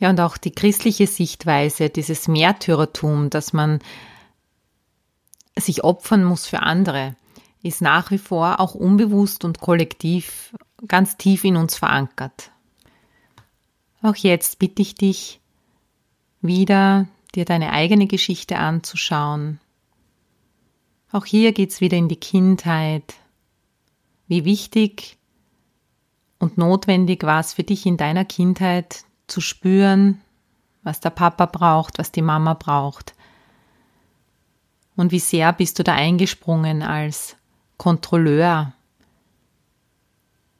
Ja, 0.00 0.10
und 0.10 0.20
auch 0.20 0.38
die 0.38 0.50
christliche 0.50 1.06
Sichtweise, 1.06 1.88
dieses 1.88 2.26
Märtyrertum, 2.26 3.30
dass 3.30 3.52
man 3.52 3.80
sich 5.56 5.84
opfern 5.84 6.24
muss 6.24 6.46
für 6.46 6.60
andere, 6.60 7.16
ist 7.62 7.80
nach 7.82 8.10
wie 8.10 8.18
vor 8.18 8.60
auch 8.60 8.74
unbewusst 8.74 9.44
und 9.44 9.60
kollektiv 9.60 10.54
ganz 10.86 11.16
tief 11.16 11.44
in 11.44 11.56
uns 11.56 11.76
verankert. 11.76 12.50
Auch 14.02 14.16
jetzt 14.16 14.58
bitte 14.58 14.82
ich 14.82 14.94
dich, 14.94 15.40
wieder 16.40 17.08
dir 17.34 17.44
deine 17.44 17.72
eigene 17.72 18.06
Geschichte 18.06 18.58
anzuschauen. 18.58 19.60
Auch 21.10 21.24
hier 21.24 21.52
geht's 21.52 21.80
wieder 21.80 21.96
in 21.96 22.08
die 22.08 22.16
Kindheit. 22.16 23.14
Wie 24.28 24.44
wichtig 24.44 25.18
und 26.38 26.58
notwendig 26.58 27.24
war 27.24 27.40
es 27.40 27.54
für 27.54 27.64
dich 27.64 27.86
in 27.86 27.96
deiner 27.96 28.24
Kindheit, 28.24 29.04
zu 29.26 29.40
spüren, 29.40 30.20
was 30.82 31.00
der 31.00 31.10
Papa 31.10 31.46
braucht, 31.46 31.98
was 31.98 32.12
die 32.12 32.22
Mama 32.22 32.54
braucht. 32.54 33.14
Und 34.96 35.12
wie 35.12 35.18
sehr 35.18 35.52
bist 35.52 35.78
du 35.78 35.84
da 35.84 35.94
eingesprungen 35.94 36.82
als 36.82 37.36
Kontrolleur? 37.76 38.72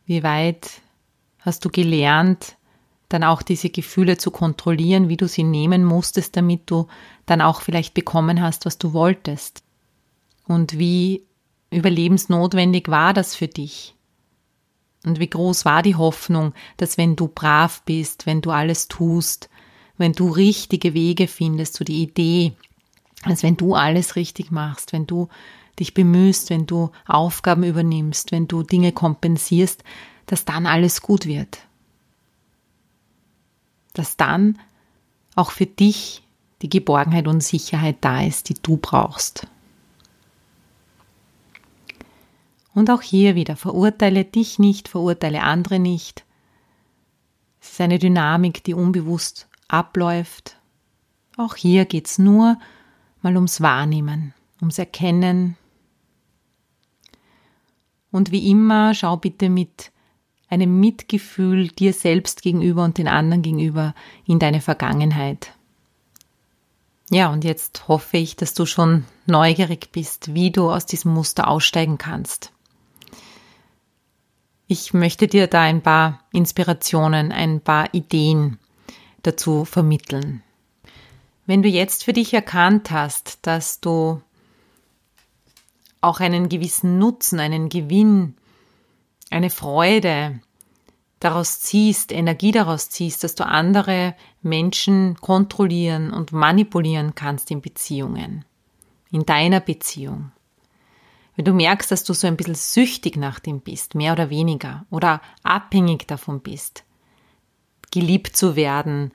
Wie 0.08 0.22
weit 0.22 0.80
hast 1.40 1.66
du 1.66 1.68
gelernt, 1.68 2.56
dann 3.10 3.22
auch 3.22 3.42
diese 3.42 3.68
Gefühle 3.68 4.16
zu 4.16 4.30
kontrollieren, 4.30 5.10
wie 5.10 5.18
du 5.18 5.28
sie 5.28 5.44
nehmen 5.44 5.84
musstest, 5.84 6.34
damit 6.34 6.62
du 6.70 6.88
dann 7.26 7.42
auch 7.42 7.60
vielleicht 7.60 7.92
bekommen 7.92 8.40
hast, 8.40 8.64
was 8.64 8.78
du 8.78 8.94
wolltest? 8.94 9.62
Und 10.46 10.78
wie 10.78 11.24
überlebensnotwendig 11.70 12.88
war 12.88 13.12
das 13.12 13.34
für 13.34 13.48
dich? 13.48 13.94
Und 15.04 15.20
wie 15.20 15.28
groß 15.28 15.66
war 15.66 15.82
die 15.82 15.96
Hoffnung, 15.96 16.54
dass 16.78 16.96
wenn 16.96 17.14
du 17.14 17.28
brav 17.28 17.82
bist, 17.84 18.24
wenn 18.24 18.40
du 18.40 18.50
alles 18.50 18.88
tust, 18.88 19.50
wenn 19.98 20.14
du 20.14 20.30
richtige 20.30 20.94
Wege 20.94 21.28
findest, 21.28 21.74
so 21.74 21.84
die 21.84 22.02
Idee, 22.02 22.54
als 23.24 23.42
wenn 23.42 23.58
du 23.58 23.74
alles 23.74 24.16
richtig 24.16 24.50
machst, 24.50 24.94
wenn 24.94 25.06
du 25.06 25.28
dich 25.78 25.94
bemühst, 25.94 26.50
wenn 26.50 26.66
du 26.66 26.90
Aufgaben 27.06 27.64
übernimmst, 27.64 28.32
wenn 28.32 28.48
du 28.48 28.62
Dinge 28.62 28.92
kompensierst, 28.92 29.84
dass 30.26 30.44
dann 30.44 30.66
alles 30.66 31.02
gut 31.02 31.26
wird. 31.26 31.58
Dass 33.94 34.16
dann 34.16 34.58
auch 35.34 35.50
für 35.50 35.66
dich 35.66 36.22
die 36.62 36.68
Geborgenheit 36.68 37.28
und 37.28 37.42
Sicherheit 37.42 37.96
da 38.00 38.22
ist, 38.22 38.48
die 38.48 38.54
du 38.54 38.76
brauchst. 38.76 39.46
Und 42.74 42.90
auch 42.90 43.02
hier 43.02 43.34
wieder, 43.34 43.56
verurteile 43.56 44.24
dich 44.24 44.58
nicht, 44.58 44.88
verurteile 44.88 45.42
andere 45.42 45.78
nicht. 45.78 46.24
Es 47.60 47.70
ist 47.72 47.80
eine 47.80 47.98
Dynamik, 47.98 48.62
die 48.64 48.74
unbewusst 48.74 49.48
abläuft. 49.66 50.56
Auch 51.36 51.56
hier 51.56 51.84
geht 51.84 52.06
es 52.06 52.18
nur 52.18 52.56
mal 53.20 53.34
ums 53.34 53.60
Wahrnehmen, 53.60 54.34
ums 54.60 54.78
Erkennen. 54.78 55.56
Und 58.10 58.32
wie 58.32 58.50
immer, 58.50 58.94
schau 58.94 59.16
bitte 59.16 59.48
mit 59.48 59.92
einem 60.48 60.80
Mitgefühl 60.80 61.68
dir 61.68 61.92
selbst 61.92 62.42
gegenüber 62.42 62.84
und 62.84 62.98
den 62.98 63.08
anderen 63.08 63.42
gegenüber 63.42 63.94
in 64.26 64.38
deine 64.38 64.60
Vergangenheit. 64.60 65.52
Ja, 67.10 67.30
und 67.30 67.44
jetzt 67.44 67.88
hoffe 67.88 68.18
ich, 68.18 68.36
dass 68.36 68.54
du 68.54 68.66
schon 68.66 69.04
neugierig 69.26 69.90
bist, 69.92 70.34
wie 70.34 70.50
du 70.50 70.70
aus 70.70 70.86
diesem 70.86 71.14
Muster 71.14 71.48
aussteigen 71.48 71.98
kannst. 71.98 72.52
Ich 74.66 74.92
möchte 74.92 75.28
dir 75.28 75.46
da 75.46 75.62
ein 75.62 75.80
paar 75.80 76.20
Inspirationen, 76.32 77.32
ein 77.32 77.60
paar 77.62 77.92
Ideen 77.94 78.58
dazu 79.22 79.64
vermitteln. 79.64 80.42
Wenn 81.46 81.62
du 81.62 81.68
jetzt 81.68 82.04
für 82.04 82.12
dich 82.12 82.34
erkannt 82.34 82.90
hast, 82.90 83.38
dass 83.46 83.80
du 83.80 84.20
auch 86.00 86.20
einen 86.20 86.48
gewissen 86.48 86.98
Nutzen, 86.98 87.40
einen 87.40 87.68
Gewinn, 87.68 88.34
eine 89.30 89.50
Freude 89.50 90.40
daraus 91.20 91.60
ziehst, 91.60 92.12
Energie 92.12 92.52
daraus 92.52 92.90
ziehst, 92.90 93.24
dass 93.24 93.34
du 93.34 93.44
andere 93.44 94.14
Menschen 94.42 95.16
kontrollieren 95.20 96.12
und 96.12 96.32
manipulieren 96.32 97.14
kannst 97.14 97.50
in 97.50 97.60
Beziehungen, 97.60 98.44
in 99.10 99.26
deiner 99.26 99.60
Beziehung, 99.60 100.30
wenn 101.38 101.44
du 101.44 101.52
merkst, 101.52 101.92
dass 101.92 102.02
du 102.02 102.14
so 102.14 102.26
ein 102.26 102.36
bisschen 102.36 102.56
süchtig 102.56 103.16
nach 103.16 103.38
dem 103.38 103.60
bist, 103.60 103.94
mehr 103.94 104.12
oder 104.12 104.28
weniger, 104.28 104.86
oder 104.90 105.20
abhängig 105.44 106.08
davon 106.08 106.40
bist, 106.40 106.82
geliebt 107.92 108.36
zu 108.36 108.56
werden, 108.56 109.12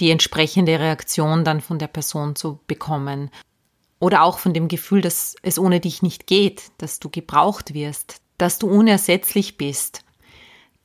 die 0.00 0.10
entsprechende 0.10 0.78
Reaktion 0.78 1.44
dann 1.44 1.60
von 1.60 1.78
der 1.78 1.88
Person 1.88 2.36
zu 2.36 2.60
bekommen, 2.66 3.30
oder 4.00 4.22
auch 4.22 4.38
von 4.38 4.54
dem 4.54 4.68
Gefühl, 4.68 5.00
dass 5.00 5.36
es 5.42 5.58
ohne 5.58 5.80
dich 5.80 6.02
nicht 6.02 6.26
geht, 6.26 6.70
dass 6.78 7.00
du 7.00 7.08
gebraucht 7.08 7.74
wirst, 7.74 8.20
dass 8.36 8.58
du 8.58 8.68
unersetzlich 8.68 9.56
bist, 9.56 10.04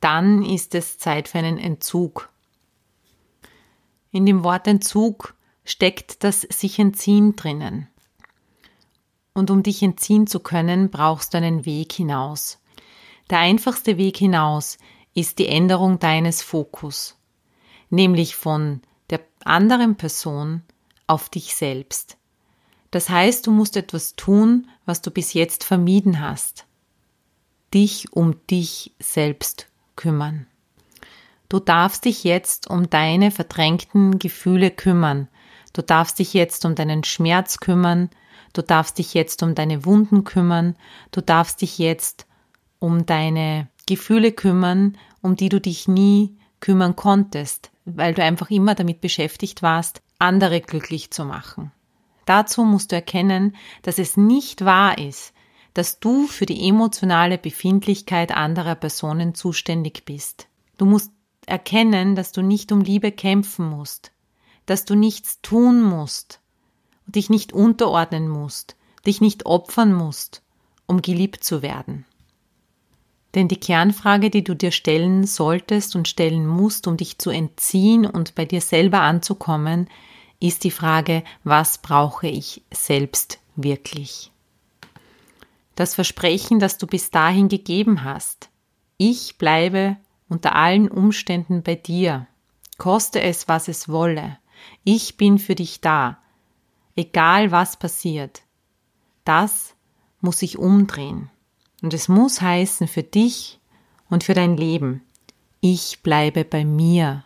dann 0.00 0.44
ist 0.44 0.74
es 0.74 0.98
Zeit 0.98 1.28
für 1.28 1.38
einen 1.38 1.58
Entzug. 1.58 2.30
In 4.10 4.26
dem 4.26 4.44
Wort 4.44 4.66
Entzug 4.66 5.34
steckt 5.64 6.24
das 6.24 6.42
sich 6.42 6.78
entziehen 6.78 7.36
drinnen. 7.36 7.88
Und 9.32 9.50
um 9.50 9.62
dich 9.62 9.82
entziehen 9.82 10.26
zu 10.26 10.40
können, 10.40 10.90
brauchst 10.90 11.34
du 11.34 11.38
einen 11.38 11.64
Weg 11.64 11.92
hinaus. 11.92 12.58
Der 13.30 13.38
einfachste 13.38 13.96
Weg 13.96 14.16
hinaus 14.16 14.78
ist 15.14 15.38
die 15.38 15.48
Änderung 15.48 15.98
deines 15.98 16.42
Fokus, 16.42 17.16
nämlich 17.88 18.36
von 18.36 18.82
der 19.10 19.20
anderen 19.44 19.96
Person 19.96 20.62
auf 21.06 21.28
dich 21.28 21.54
selbst. 21.54 22.16
Das 22.94 23.08
heißt, 23.08 23.48
du 23.48 23.50
musst 23.50 23.76
etwas 23.76 24.14
tun, 24.14 24.68
was 24.86 25.02
du 25.02 25.10
bis 25.10 25.32
jetzt 25.32 25.64
vermieden 25.64 26.20
hast. 26.20 26.64
dich 27.74 28.12
um 28.12 28.36
dich 28.46 28.94
selbst 29.00 29.66
kümmern. 29.96 30.46
Du 31.48 31.58
darfst 31.58 32.04
dich 32.04 32.22
jetzt 32.22 32.70
um 32.70 32.88
deine 32.88 33.32
verdrängten 33.32 34.20
Gefühle 34.20 34.70
kümmern. 34.70 35.26
Du 35.72 35.82
darfst 35.82 36.20
dich 36.20 36.34
jetzt 36.34 36.64
um 36.64 36.76
deinen 36.76 37.02
Schmerz 37.02 37.58
kümmern. 37.58 38.10
Du 38.52 38.62
darfst 38.62 38.98
dich 38.98 39.12
jetzt 39.12 39.42
um 39.42 39.56
deine 39.56 39.84
Wunden 39.84 40.22
kümmern. 40.22 40.76
Du 41.10 41.20
darfst 41.20 41.62
dich 41.62 41.78
jetzt 41.78 42.26
um 42.78 43.06
deine 43.06 43.66
Gefühle 43.88 44.30
kümmern, 44.30 44.96
um 45.20 45.34
die 45.34 45.48
du 45.48 45.60
dich 45.60 45.88
nie 45.88 46.36
kümmern 46.60 46.94
konntest, 46.94 47.72
weil 47.86 48.14
du 48.14 48.22
einfach 48.22 48.50
immer 48.50 48.76
damit 48.76 49.00
beschäftigt 49.00 49.62
warst, 49.62 50.00
andere 50.20 50.60
glücklich 50.60 51.10
zu 51.10 51.24
machen. 51.24 51.72
Dazu 52.26 52.64
musst 52.64 52.92
du 52.92 52.96
erkennen, 52.96 53.56
dass 53.82 53.98
es 53.98 54.16
nicht 54.16 54.64
wahr 54.64 54.98
ist, 54.98 55.32
dass 55.74 55.98
du 55.98 56.26
für 56.26 56.46
die 56.46 56.68
emotionale 56.68 57.36
Befindlichkeit 57.36 58.32
anderer 58.32 58.76
Personen 58.76 59.34
zuständig 59.34 60.04
bist. 60.04 60.48
Du 60.78 60.86
musst 60.86 61.10
erkennen, 61.46 62.14
dass 62.14 62.32
du 62.32 62.42
nicht 62.42 62.72
um 62.72 62.80
Liebe 62.80 63.12
kämpfen 63.12 63.68
musst, 63.68 64.12
dass 64.66 64.84
du 64.84 64.94
nichts 64.94 65.40
tun 65.42 65.82
musst, 65.82 66.40
dich 67.06 67.28
nicht 67.28 67.52
unterordnen 67.52 68.28
musst, 68.28 68.76
dich 69.06 69.20
nicht 69.20 69.46
opfern 69.46 69.92
musst, 69.92 70.42
um 70.86 71.02
geliebt 71.02 71.44
zu 71.44 71.60
werden. 71.60 72.06
Denn 73.34 73.48
die 73.48 73.58
Kernfrage, 73.58 74.30
die 74.30 74.44
du 74.44 74.54
dir 74.54 74.70
stellen 74.70 75.26
solltest 75.26 75.96
und 75.96 76.06
stellen 76.06 76.46
musst, 76.46 76.86
um 76.86 76.96
dich 76.96 77.18
zu 77.18 77.30
entziehen 77.30 78.06
und 78.06 78.36
bei 78.36 78.44
dir 78.44 78.60
selber 78.60 79.00
anzukommen, 79.00 79.88
ist 80.46 80.64
die 80.64 80.70
Frage, 80.70 81.24
was 81.42 81.78
brauche 81.78 82.26
ich 82.26 82.62
selbst 82.70 83.40
wirklich? 83.56 84.30
Das 85.74 85.94
Versprechen, 85.94 86.58
das 86.58 86.76
du 86.76 86.86
bis 86.86 87.10
dahin 87.10 87.48
gegeben 87.48 88.04
hast, 88.04 88.50
ich 88.98 89.38
bleibe 89.38 89.96
unter 90.28 90.54
allen 90.54 90.88
Umständen 90.88 91.62
bei 91.62 91.76
dir, 91.76 92.26
koste 92.76 93.22
es, 93.22 93.48
was 93.48 93.68
es 93.68 93.88
wolle, 93.88 94.36
ich 94.84 95.16
bin 95.16 95.38
für 95.38 95.54
dich 95.54 95.80
da, 95.80 96.18
egal 96.94 97.50
was 97.50 97.78
passiert, 97.78 98.42
das 99.24 99.74
muss 100.20 100.40
sich 100.40 100.58
umdrehen. 100.58 101.30
Und 101.80 101.94
es 101.94 102.08
muss 102.08 102.40
heißen 102.40 102.86
für 102.86 103.02
dich 103.02 103.60
und 104.10 104.24
für 104.24 104.34
dein 104.34 104.56
Leben, 104.56 105.02
ich 105.60 106.02
bleibe 106.02 106.44
bei 106.44 106.64
mir 106.64 107.24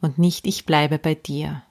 und 0.00 0.18
nicht 0.18 0.46
ich 0.46 0.66
bleibe 0.66 0.98
bei 0.98 1.14
dir. 1.14 1.62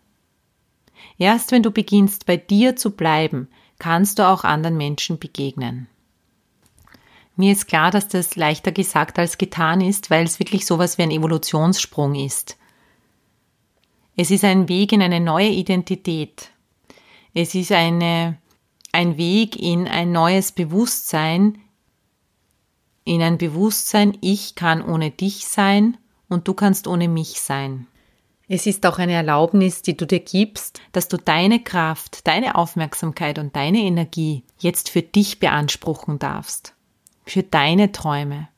Erst 1.18 1.52
wenn 1.52 1.64
du 1.64 1.72
beginnst 1.72 2.26
bei 2.26 2.38
dir 2.38 2.76
zu 2.76 2.92
bleiben, 2.92 3.48
kannst 3.80 4.20
du 4.20 4.28
auch 4.28 4.44
anderen 4.44 4.78
Menschen 4.78 5.20
begegnen. 5.20 5.88
Mir 7.36 7.54
ist 7.54 7.68
klar, 7.68 7.92
dass 7.92 8.08
das 8.08 8.36
leichter 8.36 8.72
gesagt 8.72 9.18
als 9.18 9.38
getan 9.38 9.82
ist, 9.82 10.10
weil 10.10 10.26
es 10.26 10.40
wirklich 10.40 10.66
sowas 10.66 10.98
wie 10.98 11.04
ein 11.04 11.12
Evolutionssprung 11.12 12.16
ist. 12.16 12.58
Es 14.16 14.30
ist 14.30 14.44
ein 14.44 14.68
Weg 14.70 14.92
in 14.92 15.02
eine 15.02 15.20
neue 15.20 15.50
Identität. 15.50 16.52
Es 17.34 17.56
ist 17.56 17.72
eine, 17.72 18.38
ein 18.92 19.18
Weg 19.18 19.56
in 19.56 19.88
ein 19.88 20.12
neues 20.12 20.52
Bewusstsein, 20.52 21.58
in 23.04 23.22
ein 23.22 23.38
Bewusstsein, 23.38 24.18
ich 24.22 24.56
kann 24.56 24.84
ohne 24.84 25.10
dich 25.10 25.48
sein 25.48 25.98
und 26.30 26.48
du 26.48 26.54
kannst 26.54 26.88
ohne 26.88 27.08
mich 27.08 27.42
sein. 27.42 27.88
Es 28.54 28.66
ist 28.66 28.86
auch 28.86 29.00
eine 29.00 29.14
Erlaubnis, 29.14 29.82
die 29.82 29.96
du 29.96 30.06
dir 30.06 30.20
gibst, 30.20 30.82
dass 30.92 31.08
du 31.08 31.16
deine 31.16 31.64
Kraft, 31.64 32.28
deine 32.28 32.56
Aufmerksamkeit 32.56 33.40
und 33.40 33.56
deine 33.56 33.78
Energie 33.78 34.44
jetzt 34.60 34.90
für 34.90 35.02
dich 35.02 35.40
beanspruchen 35.40 36.20
darfst. 36.20 36.76
Für 37.26 37.44
deine 37.44 37.94
Träume, 37.94 38.50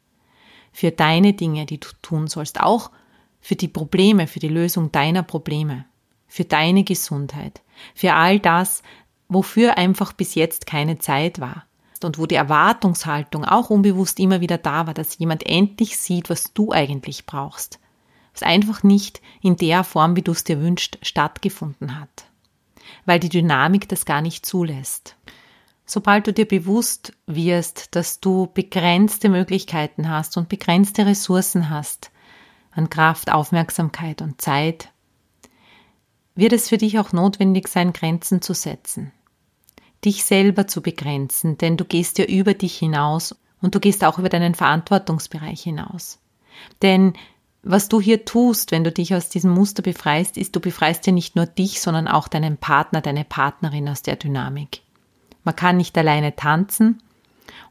für 0.72 0.90
deine 0.90 1.34
Dinge, 1.34 1.68
die 1.68 1.80
du 1.80 1.90
tun 2.02 2.26
sollst, 2.26 2.60
auch 2.60 2.90
für 3.40 3.56
die 3.56 3.68
Probleme, 3.68 4.26
für 4.26 4.40
die 4.40 4.48
Lösung 4.48 4.92
deiner 4.92 5.22
Probleme, 5.22 5.86
für 6.26 6.44
deine 6.44 6.84
Gesundheit, 6.84 7.62
für 7.94 8.16
all 8.16 8.40
das, 8.40 8.82
wofür 9.30 9.78
einfach 9.78 10.12
bis 10.14 10.34
jetzt 10.34 10.66
keine 10.66 10.98
Zeit 10.98 11.40
war. 11.40 11.66
Und 12.04 12.18
wo 12.18 12.26
die 12.26 12.34
Erwartungshaltung 12.34 13.46
auch 13.46 13.70
unbewusst 13.70 14.20
immer 14.20 14.42
wieder 14.42 14.58
da 14.58 14.88
war, 14.88 14.96
dass 14.96 15.20
jemand 15.20 15.46
endlich 15.46 16.00
sieht, 16.00 16.32
was 16.32 16.52
du 16.52 16.72
eigentlich 16.72 17.28
brauchst, 17.28 17.80
was 18.34 18.44
einfach 18.44 18.84
nicht 18.84 19.22
in 19.42 19.56
der 19.56 19.84
Form, 19.84 20.16
wie 20.16 20.22
du 20.22 20.32
es 20.32 20.44
dir 20.44 20.62
wünschst, 20.62 20.98
stattgefunden 21.02 22.00
hat, 22.00 22.26
weil 23.06 23.20
die 23.20 23.30
Dynamik 23.30 23.88
das 23.90 24.06
gar 24.06 24.22
nicht 24.22 24.46
zulässt. 24.46 25.16
Sobald 25.86 26.28
du 26.28 26.34
dir 26.34 26.48
bewusst 26.48 27.14
wirst, 27.28 27.96
dass 27.96 28.20
du 28.20 28.48
begrenzte 28.54 29.30
Möglichkeiten 29.30 30.10
hast 30.10 30.38
und 30.38 30.50
begrenzte 30.50 31.06
Ressourcen 31.06 31.70
hast, 31.70 32.12
an 32.72 32.90
Kraft, 32.90 33.32
Aufmerksamkeit 33.32 34.22
und 34.22 34.42
Zeit, 34.42 34.90
wird 36.36 36.54
es 36.54 36.70
für 36.70 36.78
dich 36.78 36.98
auch 36.98 37.12
notwendig 37.12 37.68
sein, 37.68 37.94
Grenzen 37.94 38.42
zu 38.42 38.54
setzen 38.54 39.12
dich 40.04 40.24
selber 40.24 40.68
zu 40.68 40.82
begrenzen, 40.82 41.58
denn 41.58 41.78
du 41.78 41.86
gehst 41.86 42.18
ja 42.18 42.26
über 42.26 42.54
dich 42.54 42.78
hinaus 42.78 43.36
und 43.62 43.76
du 43.76 43.80
gehst 43.80 44.04
auch 44.04 44.20
über 44.20 44.30
deinen 44.30 44.56
Verantwortungsbereich 44.56 45.62
hinaus. 45.62 46.20
Denn 46.82 47.14
was 47.64 47.88
du 47.88 48.02
hier 48.02 48.26
tust, 48.26 48.72
wenn 48.72 48.84
du 48.84 48.92
dich 48.92 49.16
aus 49.16 49.30
diesem 49.30 49.52
Muster 49.52 49.82
befreist, 49.82 50.38
ist, 50.38 50.56
du 50.56 50.60
befreist 50.60 51.08
ja 51.08 51.14
nicht 51.14 51.38
nur 51.38 51.46
dich, 51.46 51.82
sondern 51.82 52.10
auch 52.10 52.28
deinen 52.28 52.58
Partner, 52.58 53.00
deine 53.02 53.24
Partnerin 53.24 53.88
aus 53.88 54.02
der 54.02 54.18
Dynamik. 54.18 54.82
Man 55.46 55.56
kann 55.56 55.78
nicht 55.78 55.98
alleine 55.98 56.36
tanzen 56.36 57.02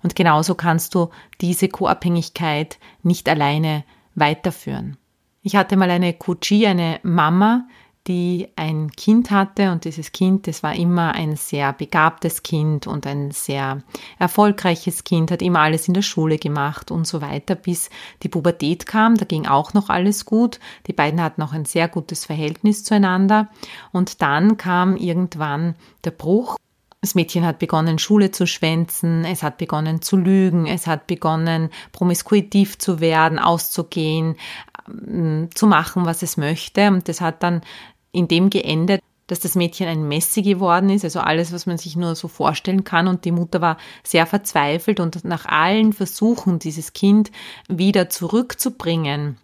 und 0.02 0.16
genauso 0.16 0.55
kannst 0.55 0.94
du 0.94 1.11
diese 1.40 1.68
Co-Abhängigkeit 1.68 2.78
nicht 3.02 3.28
alleine 3.28 3.85
weiterführen. 4.14 4.96
Ich 5.42 5.57
hatte 5.57 5.76
mal 5.76 5.90
eine 5.90 6.14
Kutschi, 6.14 6.66
eine 6.66 7.00
Mama, 7.02 7.66
die 8.09 8.49
ein 8.57 8.91
Kind 8.91 9.31
hatte 9.31 9.71
und 9.71 9.85
dieses 9.85 10.11
Kind, 10.11 10.49
das 10.49 10.62
war 10.62 10.75
immer 10.75 11.15
ein 11.15 11.37
sehr 11.37 11.73
begabtes 11.73 12.43
Kind 12.43 12.87
und 12.87 13.07
ein 13.07 13.31
sehr 13.31 13.83
erfolgreiches 14.19 15.05
Kind, 15.05 15.31
hat 15.31 15.41
immer 15.41 15.61
alles 15.61 15.87
in 15.87 15.95
der 15.95 16.03
Schule 16.03 16.38
gemacht 16.38 16.91
und 16.91 17.07
so 17.07 17.21
weiter, 17.21 17.55
bis 17.55 17.91
die 18.23 18.29
Pubertät 18.29 18.87
kam, 18.87 19.17
da 19.17 19.25
ging 19.25 19.47
auch 19.47 19.73
noch 19.73 19.88
alles 19.88 20.25
gut. 20.25 20.59
Die 20.88 20.93
beiden 20.93 21.23
hatten 21.23 21.43
auch 21.43 21.53
ein 21.53 21.65
sehr 21.65 21.87
gutes 21.88 22.25
Verhältnis 22.25 22.83
zueinander 22.83 23.49
und 23.93 24.21
dann 24.21 24.57
kam 24.57 24.97
irgendwann 24.97 25.77
der 26.05 26.11
Bruch. 26.11 26.57
Das 27.03 27.17
Mädchen 27.17 27.45
hat 27.45 27.59
begonnen, 27.59 27.99
Schule 27.99 28.31
zu 28.31 28.47
schwänzen, 28.47 29.25
es 29.25 29.43
hat 29.43 29.59
begonnen 29.59 30.03
zu 30.03 30.17
lügen, 30.17 30.67
es 30.67 30.87
hat 30.87 31.09
begonnen, 31.09 31.71
promiskuitiv 31.91 32.79
zu 32.79 33.01
werden, 33.01 33.41
auszugehen, 33.41 34.37
ähm, 34.88 35.49
zu 35.53 35.67
machen, 35.67 36.05
was 36.07 36.23
es 36.23 36.37
möchte. 36.37 36.88
Und 36.88 37.09
das 37.09 37.21
hat 37.21 37.43
dann 37.43 37.62
in 38.12 38.29
dem 38.29 38.51
geendet, 38.51 39.03
dass 39.27 39.40
das 39.40 39.55
Mädchen 39.55 39.88
ein 39.88 40.07
Messi 40.09 40.42
geworden 40.42 40.90
ist, 40.90 41.05
also 41.05 41.20
alles, 41.20 41.53
was 41.53 41.66
man 41.66 41.79
sich 41.79 41.96
nur 41.96 42.14
so 42.14 42.29
vorstellen 42.29 42.85
kann. 42.85 43.09
Und 43.09 43.25
die 43.25 43.33
Mutter 43.33 43.61
war 43.61 43.79
sehr 44.03 44.27
verzweifelt 44.27 45.01
und 45.01 45.25
nach 45.25 45.46
allen 45.46 45.92
Versuchen, 45.92 46.59
dieses 46.59 46.92
Kind 46.92 47.31
wieder 47.68 48.11
zurückzubringen, 48.11 49.38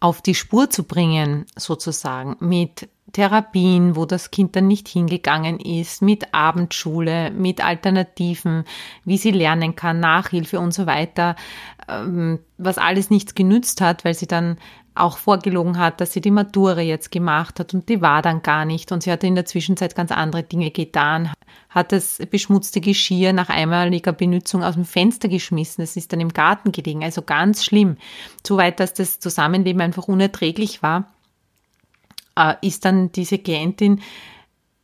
auf 0.00 0.22
die 0.22 0.34
Spur 0.34 0.70
zu 0.70 0.84
bringen, 0.84 1.46
sozusagen, 1.56 2.36
mit 2.40 2.88
Therapien, 3.12 3.96
wo 3.96 4.04
das 4.04 4.30
Kind 4.30 4.56
dann 4.56 4.66
nicht 4.66 4.88
hingegangen 4.88 5.60
ist, 5.60 6.02
mit 6.02 6.34
Abendschule, 6.34 7.30
mit 7.30 7.64
Alternativen, 7.64 8.64
wie 9.04 9.16
sie 9.16 9.30
lernen 9.30 9.76
kann, 9.76 10.00
Nachhilfe 10.00 10.60
und 10.60 10.74
so 10.74 10.86
weiter, 10.86 11.36
ähm, 11.88 12.40
was 12.58 12.78
alles 12.78 13.10
nichts 13.10 13.34
genützt 13.34 13.80
hat, 13.80 14.04
weil 14.04 14.14
sie 14.14 14.26
dann 14.26 14.58
auch 14.96 15.18
vorgelogen 15.18 15.78
hat, 15.78 16.00
dass 16.00 16.12
sie 16.12 16.20
die 16.20 16.30
Matura 16.30 16.80
jetzt 16.80 17.10
gemacht 17.10 17.60
hat 17.60 17.74
und 17.74 17.88
die 17.88 18.00
war 18.00 18.22
dann 18.22 18.42
gar 18.42 18.64
nicht 18.64 18.92
und 18.92 19.02
sie 19.02 19.12
hatte 19.12 19.26
in 19.26 19.34
der 19.34 19.44
Zwischenzeit 19.44 19.94
ganz 19.94 20.10
andere 20.10 20.42
Dinge 20.42 20.70
getan, 20.70 21.32
hat 21.68 21.92
das 21.92 22.18
beschmutzte 22.30 22.80
Geschirr 22.80 23.32
nach 23.32 23.48
einmaliger 23.48 24.12
Benutzung 24.12 24.62
aus 24.62 24.74
dem 24.74 24.84
Fenster 24.84 25.28
geschmissen, 25.28 25.84
es 25.84 25.96
ist 25.96 26.12
dann 26.12 26.20
im 26.20 26.32
Garten 26.32 26.72
gelegen, 26.72 27.04
also 27.04 27.22
ganz 27.22 27.64
schlimm, 27.64 27.96
so 28.46 28.56
weit, 28.56 28.80
dass 28.80 28.94
das 28.94 29.20
Zusammenleben 29.20 29.82
einfach 29.82 30.08
unerträglich 30.08 30.82
war, 30.82 31.12
äh, 32.36 32.54
ist 32.62 32.84
dann 32.84 33.12
diese 33.12 33.38
Klientin 33.38 34.00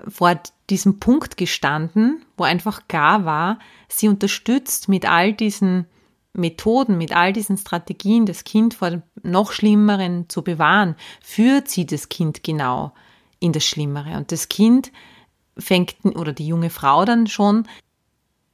vor 0.09 0.39
diesem 0.69 0.99
Punkt 0.99 1.37
gestanden, 1.37 2.23
wo 2.37 2.45
einfach 2.45 2.89
klar 2.89 3.25
war, 3.25 3.59
sie 3.89 4.09
unterstützt 4.09 4.89
mit 4.89 5.09
all 5.09 5.33
diesen 5.33 5.87
Methoden, 6.35 6.97
mit 6.97 7.15
all 7.15 7.33
diesen 7.33 7.59
Strategien, 7.59 8.27
das 8.27 8.45
Kind 8.45 8.75
vor 8.75 9.03
noch 9.23 9.53
Schlimmeren 9.53 10.29
zu 10.29 10.43
bewahren, 10.43 10.97
führt 11.21 11.69
sie 11.69 11.85
das 11.85 12.09
Kind 12.09 12.43
genau 12.43 12.93
in 13.39 13.53
das 13.53 13.65
Schlimmere. 13.65 14.17
Und 14.17 14.33
das 14.33 14.49
Kind 14.49 14.93
fängt, 15.59 15.97
oder 16.05 16.33
die 16.33 16.47
junge 16.47 16.71
Frau 16.71 17.05
dann 17.05 17.27
schon, 17.27 17.69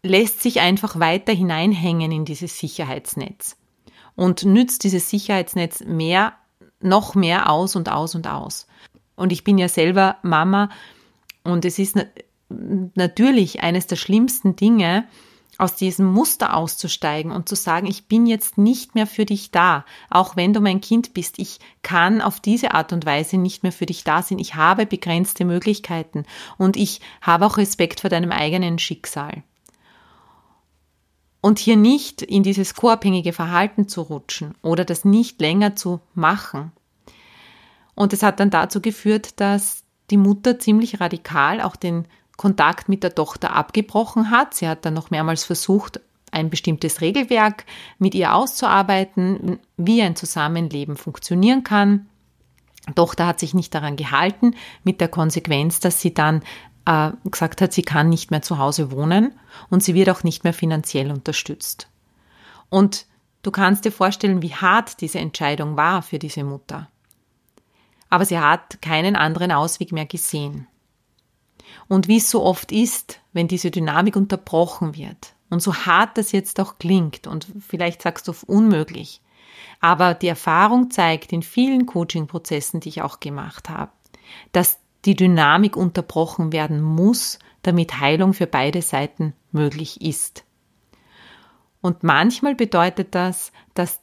lässt 0.02 0.42
sich 0.42 0.60
einfach 0.60 0.98
weiter 0.98 1.32
hineinhängen 1.32 2.10
in 2.10 2.24
dieses 2.24 2.58
Sicherheitsnetz 2.58 3.56
und 4.16 4.44
nützt 4.44 4.84
dieses 4.84 5.10
Sicherheitsnetz 5.10 5.80
mehr, 5.84 6.34
noch 6.80 7.14
mehr 7.14 7.50
aus 7.50 7.76
und 7.76 7.88
aus 7.88 8.14
und 8.14 8.26
aus. 8.26 8.66
Und 9.16 9.32
ich 9.32 9.44
bin 9.44 9.58
ja 9.58 9.68
selber 9.68 10.16
Mama 10.22 10.70
und 11.44 11.64
es 11.64 11.78
ist 11.78 11.96
natürlich 12.48 13.62
eines 13.62 13.86
der 13.86 13.96
schlimmsten 13.96 14.56
Dinge, 14.56 15.06
aus 15.58 15.74
diesem 15.74 16.06
Muster 16.06 16.54
auszusteigen 16.54 17.32
und 17.32 17.48
zu 17.48 17.56
sagen, 17.56 17.88
ich 17.88 18.06
bin 18.06 18.26
jetzt 18.26 18.56
nicht 18.56 18.94
mehr 18.94 19.08
für 19.08 19.26
dich 19.26 19.50
da, 19.50 19.84
auch 20.08 20.36
wenn 20.36 20.54
du 20.54 20.60
mein 20.60 20.80
Kind 20.80 21.14
bist. 21.14 21.40
Ich 21.40 21.58
kann 21.82 22.22
auf 22.22 22.38
diese 22.38 22.74
Art 22.74 22.92
und 22.92 23.04
Weise 23.04 23.36
nicht 23.36 23.64
mehr 23.64 23.72
für 23.72 23.86
dich 23.86 24.04
da 24.04 24.22
sein. 24.22 24.38
Ich 24.38 24.54
habe 24.54 24.86
begrenzte 24.86 25.44
Möglichkeiten 25.44 26.24
und 26.56 26.76
ich 26.76 27.00
habe 27.20 27.44
auch 27.44 27.56
Respekt 27.56 28.00
vor 28.00 28.08
deinem 28.08 28.30
eigenen 28.30 28.78
Schicksal. 28.78 29.42
Und 31.40 31.58
hier 31.58 31.76
nicht 31.76 32.22
in 32.22 32.44
dieses 32.44 32.74
co-abhängige 32.74 33.32
Verhalten 33.32 33.88
zu 33.88 34.02
rutschen 34.02 34.54
oder 34.62 34.84
das 34.84 35.04
nicht 35.04 35.40
länger 35.40 35.74
zu 35.74 36.00
machen. 36.14 36.72
Und 37.96 38.12
es 38.12 38.22
hat 38.22 38.38
dann 38.38 38.50
dazu 38.50 38.80
geführt, 38.80 39.40
dass 39.40 39.82
die 40.10 40.16
Mutter 40.16 40.58
ziemlich 40.58 41.00
radikal 41.00 41.60
auch 41.60 41.74
den 41.74 42.06
Kontakt 42.38 42.88
mit 42.88 43.03
der 43.03 43.14
Tochter 43.14 43.53
abgebrochen 43.53 44.31
hat. 44.31 44.55
Sie 44.55 44.66
hat 44.66 44.87
dann 44.87 44.94
noch 44.94 45.11
mehrmals 45.11 45.44
versucht, 45.44 46.01
ein 46.31 46.51
bestimmtes 46.51 47.01
Regelwerk 47.01 47.64
mit 47.98 48.14
ihr 48.14 48.35
auszuarbeiten, 48.35 49.59
wie 49.77 50.01
ein 50.01 50.16
Zusammenleben 50.16 50.96
funktionieren 50.96 51.64
kann. 51.64 52.07
Die 52.88 52.94
Tochter 52.94 53.27
hat 53.27 53.40
sich 53.40 53.55
nicht 53.55 53.74
daran 53.74 53.96
gehalten, 53.96 54.55
mit 54.85 55.01
der 55.01 55.09
Konsequenz, 55.09 55.81
dass 55.81 56.01
sie 56.01 56.14
dann 56.14 56.42
äh, 56.87 57.11
gesagt 57.24 57.61
hat, 57.61 57.72
sie 57.72 57.83
kann 57.83 58.09
nicht 58.09 58.31
mehr 58.31 58.40
zu 58.40 58.59
Hause 58.59 58.92
wohnen 58.92 59.33
und 59.68 59.83
sie 59.83 59.94
wird 59.94 60.09
auch 60.09 60.22
nicht 60.22 60.44
mehr 60.44 60.55
finanziell 60.55 61.11
unterstützt. 61.11 61.88
Und 62.70 63.07
du 63.42 63.51
kannst 63.51 63.85
dir 63.85 63.92
vorstellen, 63.92 64.42
wie 64.42 64.55
hart 64.55 65.01
diese 65.01 65.18
Entscheidung 65.18 65.77
war 65.77 66.03
für 66.03 66.20
diese 66.20 66.44
Mutter. 66.44 66.88
Aber 68.11 68.24
sie 68.24 68.38
hat 68.38 68.81
keinen 68.81 69.16
anderen 69.16 69.51
Ausweg 69.51 69.90
mehr 69.90 70.07
gesehen. 70.07 70.68
Und 71.86 72.08
wie 72.08 72.16
es 72.16 72.30
so 72.30 72.42
oft 72.42 72.72
ist, 72.72 73.20
wenn 73.32 73.48
diese 73.48 73.70
Dynamik 73.70 74.16
unterbrochen 74.16 74.96
wird, 74.96 75.34
und 75.50 75.62
so 75.62 75.74
hart 75.74 76.18
das 76.18 76.32
jetzt 76.32 76.60
auch 76.60 76.78
klingt, 76.78 77.26
und 77.26 77.46
vielleicht 77.66 78.02
sagst 78.02 78.28
du 78.28 78.34
unmöglich, 78.46 79.22
aber 79.80 80.14
die 80.14 80.28
Erfahrung 80.28 80.90
zeigt 80.90 81.32
in 81.32 81.42
vielen 81.42 81.86
Coaching-Prozessen, 81.86 82.80
die 82.80 82.88
ich 82.88 83.02
auch 83.02 83.20
gemacht 83.20 83.68
habe, 83.68 83.92
dass 84.52 84.78
die 85.04 85.14
Dynamik 85.14 85.76
unterbrochen 85.76 86.52
werden 86.52 86.82
muss, 86.82 87.38
damit 87.62 88.00
Heilung 88.00 88.34
für 88.34 88.46
beide 88.46 88.82
Seiten 88.82 89.34
möglich 89.52 90.00
ist. 90.00 90.44
Und 91.80 92.02
manchmal 92.02 92.54
bedeutet 92.54 93.14
das, 93.14 93.52
dass 93.74 94.00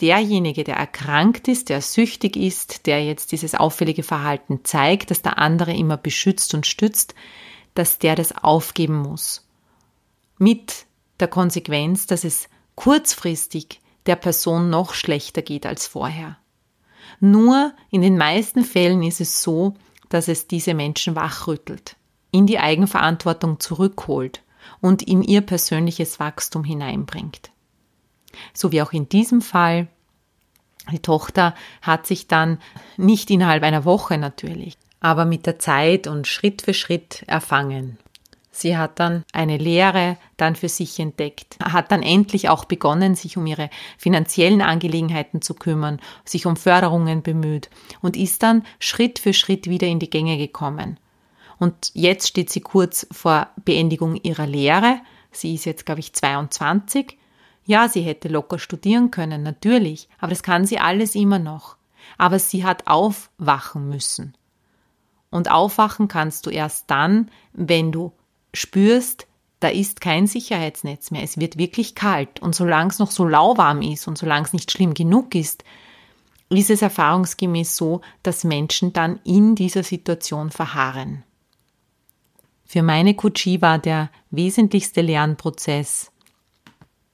derjenige, 0.00 0.64
der 0.64 0.76
erkrankt 0.76 1.48
ist, 1.48 1.68
der 1.68 1.82
süchtig 1.82 2.36
ist, 2.36 2.86
der 2.86 3.04
jetzt 3.04 3.32
dieses 3.32 3.54
auffällige 3.54 4.02
Verhalten 4.02 4.60
zeigt, 4.64 5.10
dass 5.10 5.22
der 5.22 5.38
andere 5.38 5.72
immer 5.72 5.96
beschützt 5.96 6.54
und 6.54 6.66
stützt, 6.66 7.14
dass 7.74 7.98
der 7.98 8.16
das 8.16 8.32
aufgeben 8.36 8.96
muss. 8.96 9.46
Mit 10.38 10.86
der 11.20 11.28
Konsequenz, 11.28 12.06
dass 12.06 12.24
es 12.24 12.48
kurzfristig 12.74 13.80
der 14.06 14.16
Person 14.16 14.70
noch 14.70 14.94
schlechter 14.94 15.42
geht 15.42 15.66
als 15.66 15.86
vorher. 15.86 16.38
Nur 17.20 17.72
in 17.90 18.00
den 18.00 18.16
meisten 18.16 18.64
Fällen 18.64 19.02
ist 19.02 19.20
es 19.20 19.42
so, 19.42 19.74
dass 20.08 20.28
es 20.28 20.46
diese 20.46 20.74
Menschen 20.74 21.14
wachrüttelt, 21.14 21.96
in 22.30 22.46
die 22.46 22.58
Eigenverantwortung 22.58 23.60
zurückholt 23.60 24.42
und 24.80 25.02
in 25.02 25.22
ihr 25.22 25.42
persönliches 25.42 26.18
Wachstum 26.18 26.64
hineinbringt. 26.64 27.50
So 28.52 28.72
wie 28.72 28.82
auch 28.82 28.92
in 28.92 29.08
diesem 29.08 29.42
Fall. 29.42 29.88
Die 30.90 30.98
Tochter 31.00 31.54
hat 31.82 32.06
sich 32.06 32.26
dann 32.26 32.58
nicht 32.96 33.30
innerhalb 33.30 33.62
einer 33.62 33.84
Woche 33.84 34.18
natürlich, 34.18 34.76
aber 35.00 35.24
mit 35.24 35.46
der 35.46 35.58
Zeit 35.58 36.06
und 36.06 36.26
Schritt 36.26 36.62
für 36.62 36.74
Schritt 36.74 37.22
erfangen. 37.26 37.98
Sie 38.52 38.76
hat 38.76 38.98
dann 38.98 39.24
eine 39.32 39.56
Lehre 39.56 40.18
dann 40.36 40.56
für 40.56 40.68
sich 40.68 40.98
entdeckt, 40.98 41.56
hat 41.62 41.92
dann 41.92 42.02
endlich 42.02 42.48
auch 42.48 42.64
begonnen, 42.64 43.14
sich 43.14 43.36
um 43.36 43.46
ihre 43.46 43.70
finanziellen 43.96 44.60
Angelegenheiten 44.60 45.40
zu 45.40 45.54
kümmern, 45.54 46.00
sich 46.24 46.46
um 46.46 46.56
Förderungen 46.56 47.22
bemüht 47.22 47.70
und 48.02 48.16
ist 48.16 48.42
dann 48.42 48.64
Schritt 48.78 49.18
für 49.18 49.32
Schritt 49.32 49.70
wieder 49.70 49.86
in 49.86 49.98
die 49.98 50.10
Gänge 50.10 50.36
gekommen. 50.36 50.98
Und 51.58 51.90
jetzt 51.94 52.26
steht 52.26 52.50
sie 52.50 52.60
kurz 52.60 53.06
vor 53.12 53.48
Beendigung 53.64 54.16
ihrer 54.16 54.46
Lehre. 54.46 55.00
Sie 55.30 55.54
ist 55.54 55.64
jetzt, 55.64 55.86
glaube 55.86 56.00
ich, 56.00 56.12
22 56.12 57.16
ja, 57.70 57.88
sie 57.88 58.02
hätte 58.02 58.26
locker 58.26 58.58
studieren 58.58 59.12
können, 59.12 59.44
natürlich, 59.44 60.08
aber 60.18 60.30
das 60.30 60.42
kann 60.42 60.66
sie 60.66 60.80
alles 60.80 61.14
immer 61.14 61.38
noch. 61.38 61.76
Aber 62.18 62.40
sie 62.40 62.64
hat 62.64 62.88
aufwachen 62.88 63.88
müssen. 63.88 64.34
Und 65.30 65.50
aufwachen 65.50 66.08
kannst 66.08 66.46
du 66.46 66.50
erst 66.50 66.90
dann, 66.90 67.30
wenn 67.52 67.92
du 67.92 68.12
spürst, 68.52 69.28
da 69.60 69.68
ist 69.68 70.00
kein 70.00 70.26
Sicherheitsnetz 70.26 71.12
mehr. 71.12 71.22
Es 71.22 71.38
wird 71.38 71.58
wirklich 71.58 71.94
kalt. 71.94 72.40
Und 72.40 72.56
solange 72.56 72.90
es 72.90 72.98
noch 72.98 73.12
so 73.12 73.24
lauwarm 73.24 73.82
ist 73.82 74.08
und 74.08 74.18
solange 74.18 74.46
es 74.46 74.52
nicht 74.52 74.72
schlimm 74.72 74.92
genug 74.92 75.36
ist, 75.36 75.62
ist 76.48 76.70
es 76.70 76.82
erfahrungsgemäß 76.82 77.76
so, 77.76 78.00
dass 78.24 78.42
Menschen 78.42 78.92
dann 78.92 79.20
in 79.22 79.54
dieser 79.54 79.84
Situation 79.84 80.50
verharren. 80.50 81.22
Für 82.64 82.82
meine 82.82 83.14
Kutschi 83.14 83.62
war 83.62 83.78
der 83.78 84.10
wesentlichste 84.30 85.02
Lernprozess, 85.02 86.09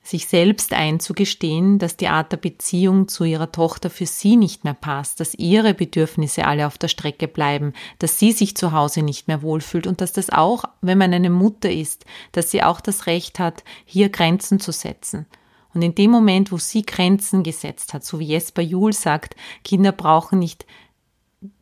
sich 0.06 0.26
selbst 0.28 0.72
einzugestehen, 0.72 1.78
dass 1.78 1.96
die 1.96 2.08
Art 2.08 2.32
der 2.32 2.36
Beziehung 2.36 3.08
zu 3.08 3.24
ihrer 3.24 3.50
Tochter 3.50 3.90
für 3.90 4.06
sie 4.06 4.36
nicht 4.36 4.64
mehr 4.64 4.74
passt, 4.74 5.20
dass 5.20 5.34
ihre 5.34 5.74
Bedürfnisse 5.74 6.46
alle 6.46 6.66
auf 6.66 6.78
der 6.78 6.88
Strecke 6.88 7.28
bleiben, 7.28 7.72
dass 7.98 8.18
sie 8.18 8.32
sich 8.32 8.56
zu 8.56 8.72
Hause 8.72 9.02
nicht 9.02 9.28
mehr 9.28 9.42
wohlfühlt 9.42 9.86
und 9.86 10.00
dass 10.00 10.12
das 10.12 10.30
auch, 10.30 10.64
wenn 10.80 10.98
man 10.98 11.12
eine 11.12 11.30
Mutter 11.30 11.70
ist, 11.70 12.04
dass 12.32 12.50
sie 12.50 12.62
auch 12.62 12.80
das 12.80 13.06
Recht 13.06 13.38
hat, 13.38 13.64
hier 13.84 14.08
Grenzen 14.08 14.60
zu 14.60 14.72
setzen. 14.72 15.26
Und 15.74 15.82
in 15.82 15.94
dem 15.94 16.10
Moment, 16.10 16.52
wo 16.52 16.56
sie 16.56 16.86
Grenzen 16.86 17.42
gesetzt 17.42 17.92
hat, 17.92 18.04
so 18.04 18.18
wie 18.18 18.24
Jesper 18.24 18.62
Juhl 18.62 18.92
sagt, 18.92 19.36
Kinder 19.62 19.92
brauchen 19.92 20.38
nicht 20.38 20.64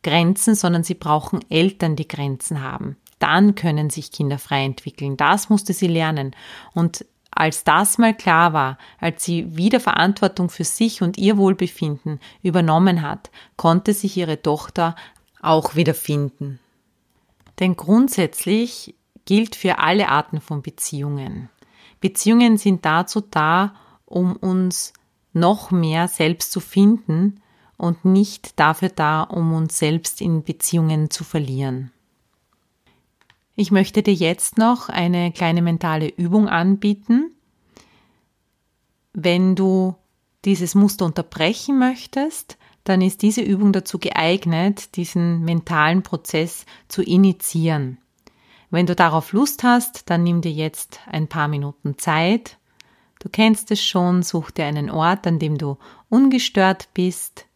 Grenzen, 0.03 0.55
sondern 0.55 0.83
sie 0.83 0.93
brauchen 0.93 1.43
Eltern, 1.49 1.95
die 1.95 2.07
Grenzen 2.07 2.61
haben. 2.61 2.95
Dann 3.19 3.55
können 3.55 3.89
sich 3.89 4.11
Kinder 4.11 4.37
frei 4.37 4.63
entwickeln. 4.63 5.17
Das 5.17 5.49
musste 5.49 5.73
sie 5.73 5.87
lernen. 5.87 6.35
Und 6.73 7.05
als 7.35 7.65
das 7.65 7.97
mal 7.97 8.15
klar 8.15 8.53
war, 8.53 8.77
als 8.99 9.25
sie 9.25 9.55
wieder 9.55 9.79
Verantwortung 9.79 10.49
für 10.49 10.63
sich 10.63 11.01
und 11.01 11.17
ihr 11.17 11.37
Wohlbefinden 11.37 12.19
übernommen 12.41 13.01
hat, 13.01 13.29
konnte 13.57 13.93
sich 13.93 14.15
ihre 14.15 14.41
Tochter 14.41 14.95
auch 15.41 15.75
wieder 15.75 15.93
finden. 15.93 16.59
Denn 17.59 17.75
grundsätzlich 17.75 18.95
gilt 19.25 19.55
für 19.55 19.79
alle 19.79 20.09
Arten 20.09 20.39
von 20.39 20.61
Beziehungen. 20.61 21.49
Beziehungen 21.99 22.57
sind 22.57 22.85
dazu 22.85 23.21
da, 23.21 23.75
um 24.05 24.35
uns 24.35 24.93
noch 25.33 25.71
mehr 25.71 26.07
selbst 26.07 26.51
zu 26.51 26.59
finden 26.59 27.41
und 27.77 28.05
nicht 28.05 28.59
dafür 28.59 28.89
da, 28.89 29.23
um 29.23 29.53
uns 29.53 29.77
selbst 29.77 30.21
in 30.21 30.43
Beziehungen 30.43 31.09
zu 31.09 31.23
verlieren. 31.23 31.91
Ich 33.55 33.71
möchte 33.71 34.03
dir 34.03 34.13
jetzt 34.13 34.57
noch 34.57 34.89
eine 34.89 35.31
kleine 35.31 35.61
mentale 35.61 36.09
Übung 36.09 36.49
anbieten. 36.49 37.31
Wenn 39.13 39.55
du 39.55 39.95
dieses 40.43 40.75
Muster 40.75 41.05
unterbrechen 41.05 41.79
möchtest, 41.79 42.57
dann 42.83 43.01
ist 43.01 43.21
diese 43.21 43.41
Übung 43.41 43.71
dazu 43.71 43.97
geeignet, 43.97 44.95
diesen 44.97 45.43
mentalen 45.43 46.03
Prozess 46.03 46.65
zu 46.89 47.01
initiieren. 47.01 47.97
Wenn 48.69 48.85
du 48.85 48.95
darauf 48.95 49.31
Lust 49.31 49.63
hast, 49.63 50.09
dann 50.09 50.23
nimm 50.23 50.41
dir 50.41 50.51
jetzt 50.51 50.99
ein 51.07 51.27
paar 51.27 51.47
Minuten 51.47 51.97
Zeit. 51.97 52.57
Du 53.19 53.29
kennst 53.29 53.71
es 53.71 53.83
schon, 53.83 54.21
such 54.21 54.51
dir 54.51 54.65
einen 54.65 54.89
Ort, 54.89 55.25
an 55.25 55.39
dem 55.39 55.57
du 55.57 55.77
ungestört 56.09 56.89
bist. 56.93 57.47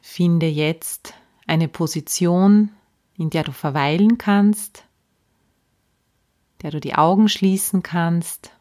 Finde 0.00 0.46
jetzt 0.46 1.14
eine 1.46 1.68
Position, 1.68 2.70
in 3.16 3.30
der 3.30 3.44
du 3.44 3.52
verweilen 3.52 4.18
kannst, 4.18 4.84
der 6.62 6.70
du 6.70 6.80
die 6.80 6.94
Augen 6.94 7.28
schließen 7.28 7.82
kannst. 7.82 8.52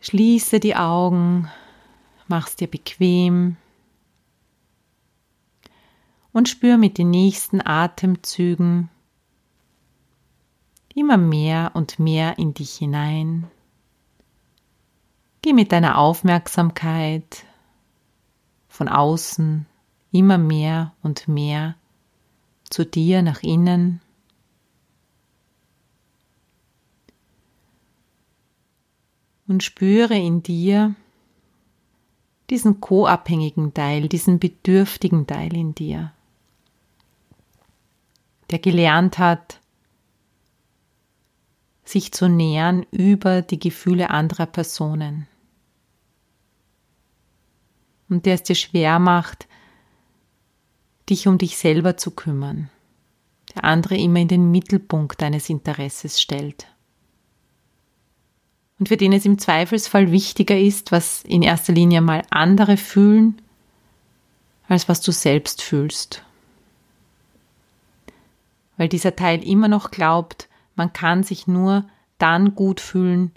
Schließe 0.00 0.60
die 0.60 0.76
Augen, 0.76 1.50
mach's 2.28 2.56
dir 2.56 2.68
bequem 2.68 3.56
und 6.32 6.48
spür 6.48 6.78
mit 6.78 6.98
den 6.98 7.10
nächsten 7.10 7.60
Atemzügen 7.64 8.88
immer 10.94 11.16
mehr 11.16 11.72
und 11.74 11.98
mehr 11.98 12.38
in 12.38 12.54
dich 12.54 12.76
hinein. 12.76 13.46
Geh 15.42 15.52
mit 15.52 15.72
deiner 15.72 15.98
Aufmerksamkeit 15.98 17.44
von 18.78 18.88
außen 18.88 19.66
immer 20.12 20.38
mehr 20.38 20.94
und 21.02 21.26
mehr 21.26 21.74
zu 22.70 22.86
dir 22.86 23.22
nach 23.22 23.42
innen. 23.42 24.00
Und 29.48 29.64
spüre 29.64 30.16
in 30.16 30.44
dir 30.44 30.94
diesen 32.50 32.80
co-abhängigen 32.80 33.74
Teil, 33.74 34.08
diesen 34.08 34.38
bedürftigen 34.38 35.26
Teil 35.26 35.56
in 35.56 35.74
dir. 35.74 36.12
der 38.50 38.60
gelernt 38.60 39.18
hat, 39.18 39.60
sich 41.84 42.12
zu 42.12 42.28
nähern 42.28 42.86
über 42.90 43.42
die 43.42 43.58
Gefühle 43.58 44.08
anderer 44.08 44.46
Personen. 44.46 45.27
Und 48.08 48.26
der 48.26 48.34
es 48.34 48.42
dir 48.42 48.54
schwer 48.54 48.98
macht, 48.98 49.46
dich 51.08 51.26
um 51.26 51.38
dich 51.38 51.56
selber 51.58 51.96
zu 51.96 52.10
kümmern, 52.10 52.70
der 53.54 53.64
andere 53.64 53.96
immer 53.96 54.20
in 54.20 54.28
den 54.28 54.50
Mittelpunkt 54.50 55.20
deines 55.20 55.48
Interesses 55.48 56.20
stellt. 56.20 56.66
Und 58.78 58.88
für 58.88 58.96
den 58.96 59.12
es 59.12 59.24
im 59.24 59.38
Zweifelsfall 59.38 60.12
wichtiger 60.12 60.58
ist, 60.58 60.92
was 60.92 61.22
in 61.24 61.42
erster 61.42 61.72
Linie 61.72 62.00
mal 62.00 62.22
andere 62.30 62.76
fühlen, 62.76 63.40
als 64.68 64.88
was 64.88 65.00
du 65.00 65.10
selbst 65.10 65.62
fühlst. 65.62 66.22
Weil 68.76 68.88
dieser 68.88 69.16
Teil 69.16 69.42
immer 69.42 69.66
noch 69.66 69.90
glaubt, 69.90 70.48
man 70.76 70.92
kann 70.92 71.24
sich 71.24 71.48
nur 71.48 71.88
dann 72.18 72.54
gut 72.54 72.80
fühlen, 72.80 73.32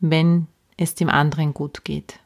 wenn 0.00 0.46
es 0.78 0.94
dem 0.94 1.10
anderen 1.10 1.52
gut 1.52 1.84
geht. 1.84 2.20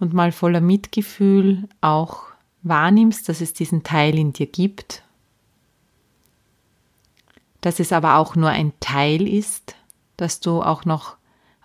Und 0.00 0.14
mal 0.14 0.32
voller 0.32 0.60
Mitgefühl 0.60 1.68
auch 1.80 2.24
wahrnimmst, 2.62 3.28
dass 3.28 3.40
es 3.40 3.52
diesen 3.52 3.82
Teil 3.82 4.18
in 4.18 4.32
dir 4.32 4.46
gibt, 4.46 5.04
dass 7.60 7.78
es 7.78 7.92
aber 7.92 8.16
auch 8.16 8.34
nur 8.34 8.48
ein 8.48 8.72
Teil 8.80 9.28
ist, 9.28 9.76
dass 10.16 10.40
du 10.40 10.62
auch 10.62 10.84
noch 10.84 11.16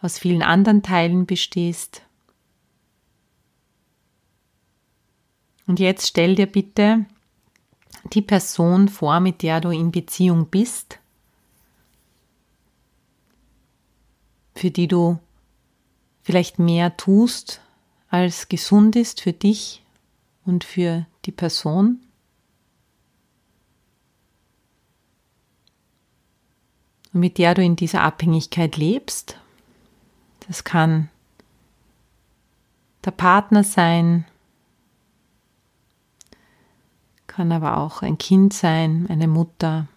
aus 0.01 0.19
vielen 0.19 0.43
anderen 0.43 0.83
Teilen 0.83 1.25
bestehst. 1.25 2.01
Und 5.65 5.79
jetzt 5.79 6.07
stell 6.07 6.35
dir 6.35 6.45
bitte 6.45 7.05
die 8.13 8.21
Person 8.21 8.87
vor, 8.87 9.19
mit 9.19 9.41
der 9.41 9.61
du 9.61 9.69
in 9.69 9.91
Beziehung 9.91 10.47
bist, 10.47 10.99
für 14.53 14.69
die 14.69 14.87
du 14.87 15.17
vielleicht 16.21 16.59
mehr 16.59 16.95
tust, 16.97 17.61
als 18.15 18.47
gesund 18.47 18.95
ist 18.95 19.19
für 19.21 19.33
dich 19.33 19.83
und 20.45 20.63
für 20.63 21.05
die 21.25 21.33
Person. 21.33 21.99
Und 27.13 27.19
mit 27.19 27.37
der 27.37 27.53
du 27.55 27.61
in 27.61 27.75
dieser 27.75 28.01
Abhängigkeit 28.01 28.77
lebst. 28.77 29.37
Das 30.47 30.63
kann 30.63 31.09
der 33.03 33.11
Partner 33.11 33.63
sein, 33.63 34.25
kann 37.27 37.51
aber 37.51 37.77
auch 37.77 38.01
ein 38.01 38.17
Kind 38.17 38.53
sein, 38.53 39.07
eine 39.09 39.27
Mutter, 39.27 39.87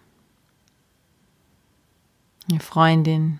eine 2.49 2.59
Freundin, 2.59 3.39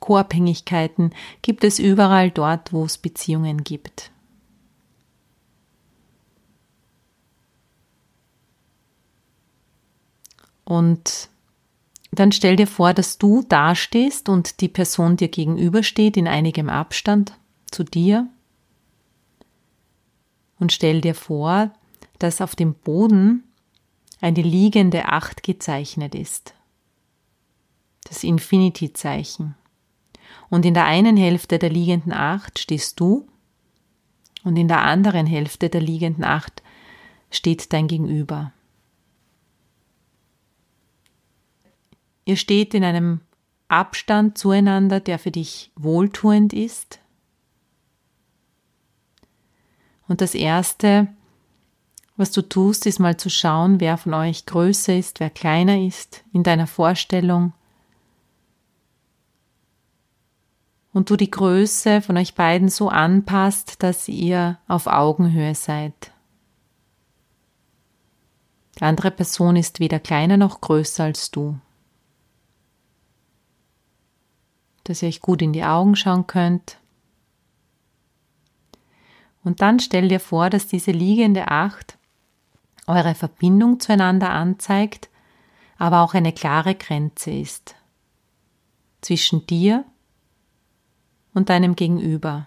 Co-Abhängigkeiten 0.00 1.12
gibt 1.42 1.64
es 1.64 1.78
überall 1.78 2.30
dort, 2.30 2.72
wo 2.72 2.84
es 2.84 2.98
Beziehungen 2.98 3.64
gibt. 3.64 4.10
Und 10.64 11.28
dann 12.10 12.32
stell 12.32 12.56
dir 12.56 12.66
vor, 12.66 12.92
dass 12.92 13.18
du 13.18 13.42
dastehst 13.42 14.28
und 14.28 14.60
die 14.60 14.68
Person 14.68 15.16
dir 15.16 15.28
gegenübersteht 15.28 16.16
in 16.16 16.26
einigem 16.26 16.68
Abstand 16.68 17.38
zu 17.70 17.84
dir. 17.84 18.28
Und 20.58 20.72
stell 20.72 21.00
dir 21.00 21.14
vor, 21.14 21.70
dass 22.18 22.40
auf 22.40 22.56
dem 22.56 22.74
Boden 22.74 23.44
eine 24.20 24.42
liegende 24.42 25.06
Acht 25.06 25.42
gezeichnet 25.42 26.14
ist. 26.14 26.54
Das 28.04 28.24
Infinity-Zeichen. 28.24 29.54
Und 30.48 30.64
in 30.64 30.74
der 30.74 30.84
einen 30.84 31.16
Hälfte 31.16 31.58
der 31.58 31.70
liegenden 31.70 32.12
Acht 32.12 32.58
stehst 32.58 33.00
du 33.00 33.26
und 34.44 34.56
in 34.56 34.68
der 34.68 34.82
anderen 34.82 35.26
Hälfte 35.26 35.68
der 35.68 35.80
liegenden 35.80 36.24
Acht 36.24 36.62
steht 37.30 37.72
dein 37.72 37.88
Gegenüber. 37.88 38.52
Ihr 42.24 42.36
steht 42.36 42.74
in 42.74 42.84
einem 42.84 43.20
Abstand 43.68 44.38
zueinander, 44.38 45.00
der 45.00 45.18
für 45.18 45.30
dich 45.30 45.72
wohltuend 45.74 46.52
ist. 46.52 47.00
Und 50.08 50.20
das 50.20 50.34
Erste, 50.34 51.08
was 52.16 52.30
du 52.30 52.42
tust, 52.42 52.86
ist 52.86 53.00
mal 53.00 53.16
zu 53.16 53.28
schauen, 53.30 53.80
wer 53.80 53.96
von 53.96 54.14
euch 54.14 54.46
größer 54.46 54.96
ist, 54.96 55.18
wer 55.18 55.30
kleiner 55.30 55.80
ist 55.80 56.24
in 56.32 56.44
deiner 56.44 56.68
Vorstellung 56.68 57.52
und 60.96 61.10
du 61.10 61.16
die 61.16 61.30
Größe 61.30 62.00
von 62.00 62.16
euch 62.16 62.34
beiden 62.34 62.70
so 62.70 62.88
anpasst, 62.88 63.82
dass 63.82 64.08
ihr 64.08 64.58
auf 64.66 64.86
Augenhöhe 64.86 65.54
seid. 65.54 66.10
Die 68.78 68.82
andere 68.82 69.10
Person 69.10 69.56
ist 69.56 69.78
weder 69.78 70.00
kleiner 70.00 70.38
noch 70.38 70.62
größer 70.62 71.04
als 71.04 71.30
du. 71.30 71.58
Dass 74.84 75.02
ihr 75.02 75.08
euch 75.08 75.20
gut 75.20 75.42
in 75.42 75.52
die 75.52 75.64
Augen 75.64 75.96
schauen 75.96 76.26
könnt. 76.26 76.78
Und 79.44 79.60
dann 79.60 79.80
stell 79.80 80.08
dir 80.08 80.18
vor, 80.18 80.48
dass 80.48 80.66
diese 80.66 80.92
liegende 80.92 81.48
Acht 81.48 81.98
eure 82.86 83.14
Verbindung 83.14 83.80
zueinander 83.80 84.30
anzeigt, 84.30 85.10
aber 85.76 86.00
auch 86.00 86.14
eine 86.14 86.32
klare 86.32 86.74
Grenze 86.74 87.32
ist. 87.32 87.74
Zwischen 89.02 89.46
dir 89.46 89.84
und 89.84 89.95
deinem 91.44 91.76
Gegenüber. 91.76 92.46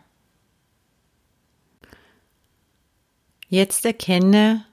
Jetzt 3.49 3.85
erkenne 3.85 4.65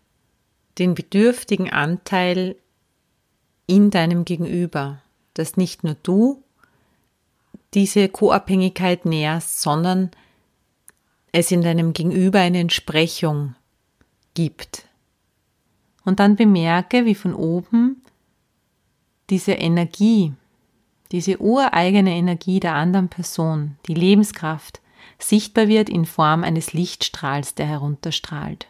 den 0.79 0.95
bedürftigen 0.95 1.71
Anteil 1.71 2.57
in 3.67 3.91
deinem 3.91 4.25
Gegenüber, 4.25 5.03
dass 5.35 5.57
nicht 5.57 5.85
nur 5.85 5.97
du 6.03 6.43
diese 7.75 8.09
Co-Abhängigkeit 8.09 9.05
näherst, 9.05 9.61
sondern 9.61 10.11
es 11.33 11.51
in 11.51 11.63
deinem 11.63 11.93
Gegenüber 11.93 12.41
eine 12.41 12.61
Entsprechung 12.61 13.55
gibt. 14.35 14.87
Und 16.05 16.21
dann 16.21 16.37
bemerke, 16.37 17.05
wie 17.05 17.15
von 17.15 17.35
oben 17.35 18.03
diese 19.29 19.53
Energie, 19.53 20.33
diese 21.13 21.41
ureigene 21.41 22.15
Energie 22.15 22.61
der 22.61 22.75
anderen 22.75 23.09
Person, 23.09 23.77
die 23.87 23.95
Lebenskraft, 23.95 24.81
sichtbar 25.19 25.69
wird 25.69 25.89
in 25.89 26.05
Form 26.05 26.45
eines 26.45 26.73
Lichtstrahls, 26.73 27.55
der 27.55 27.67
herunterstrahlt. 27.67 28.69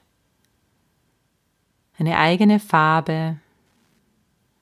Eine 1.99 2.19
eigene 2.19 2.61
Farbe, 2.61 3.39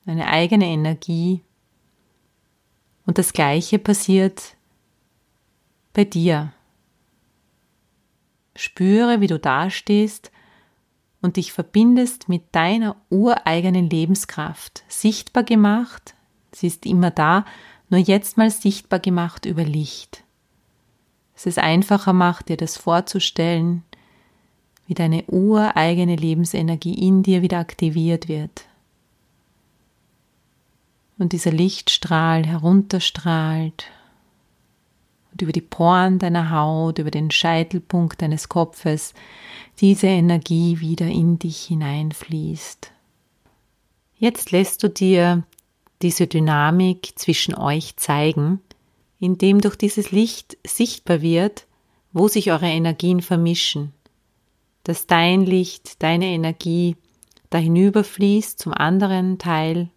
eine 0.06 0.28
eigene 0.28 0.66
Energie. 0.66 1.42
Und 3.06 3.18
das 3.18 3.32
Gleiche 3.32 3.78
passiert 3.78 4.56
bei 5.92 6.04
dir. 6.04 6.52
Spüre, 8.56 9.20
wie 9.20 9.26
du 9.26 9.38
dastehst 9.38 10.30
und 11.20 11.36
dich 11.36 11.52
verbindest 11.52 12.28
mit 12.28 12.42
deiner 12.52 12.96
ureigenen 13.10 13.90
Lebenskraft, 13.90 14.84
sichtbar 14.88 15.42
gemacht 15.42 16.14
Sie 16.54 16.68
ist 16.68 16.86
immer 16.86 17.10
da, 17.10 17.44
nur 17.90 18.00
jetzt 18.00 18.36
mal 18.36 18.50
sichtbar 18.50 19.00
gemacht 19.00 19.46
über 19.46 19.64
Licht. 19.64 20.22
Es 21.36 21.46
ist 21.46 21.58
einfacher 21.58 22.12
macht, 22.12 22.48
dir 22.48 22.56
das 22.56 22.76
vorzustellen, 22.76 23.82
wie 24.86 24.94
deine 24.94 25.24
ureigene 25.26 26.16
Lebensenergie 26.16 26.94
in 26.94 27.22
dir 27.22 27.42
wieder 27.42 27.58
aktiviert 27.58 28.28
wird. 28.28 28.66
Und 31.18 31.32
dieser 31.32 31.52
Lichtstrahl 31.52 32.46
herunterstrahlt 32.46 33.86
und 35.32 35.42
über 35.42 35.52
die 35.52 35.60
Poren 35.60 36.18
deiner 36.18 36.50
Haut, 36.50 36.98
über 36.98 37.10
den 37.10 37.30
Scheitelpunkt 37.30 38.22
deines 38.22 38.48
Kopfes 38.48 39.14
diese 39.80 40.06
Energie 40.06 40.80
wieder 40.80 41.06
in 41.06 41.38
dich 41.38 41.64
hineinfließt. 41.64 42.92
Jetzt 44.16 44.52
lässt 44.52 44.82
du 44.82 44.88
dir 44.88 45.44
diese 46.02 46.26
Dynamik 46.26 47.12
zwischen 47.16 47.54
euch 47.54 47.96
zeigen, 47.96 48.60
indem 49.20 49.60
durch 49.60 49.76
dieses 49.76 50.10
Licht 50.10 50.58
sichtbar 50.66 51.22
wird, 51.22 51.66
wo 52.12 52.28
sich 52.28 52.52
eure 52.52 52.66
Energien 52.68 53.22
vermischen, 53.22 53.92
dass 54.84 55.06
dein 55.06 55.42
Licht, 55.42 56.02
deine 56.02 56.26
Energie 56.26 56.96
da 57.50 57.58
hinüberfließt 57.58 58.58
zum 58.58 58.72
anderen 58.72 59.38
Teil, 59.38 59.88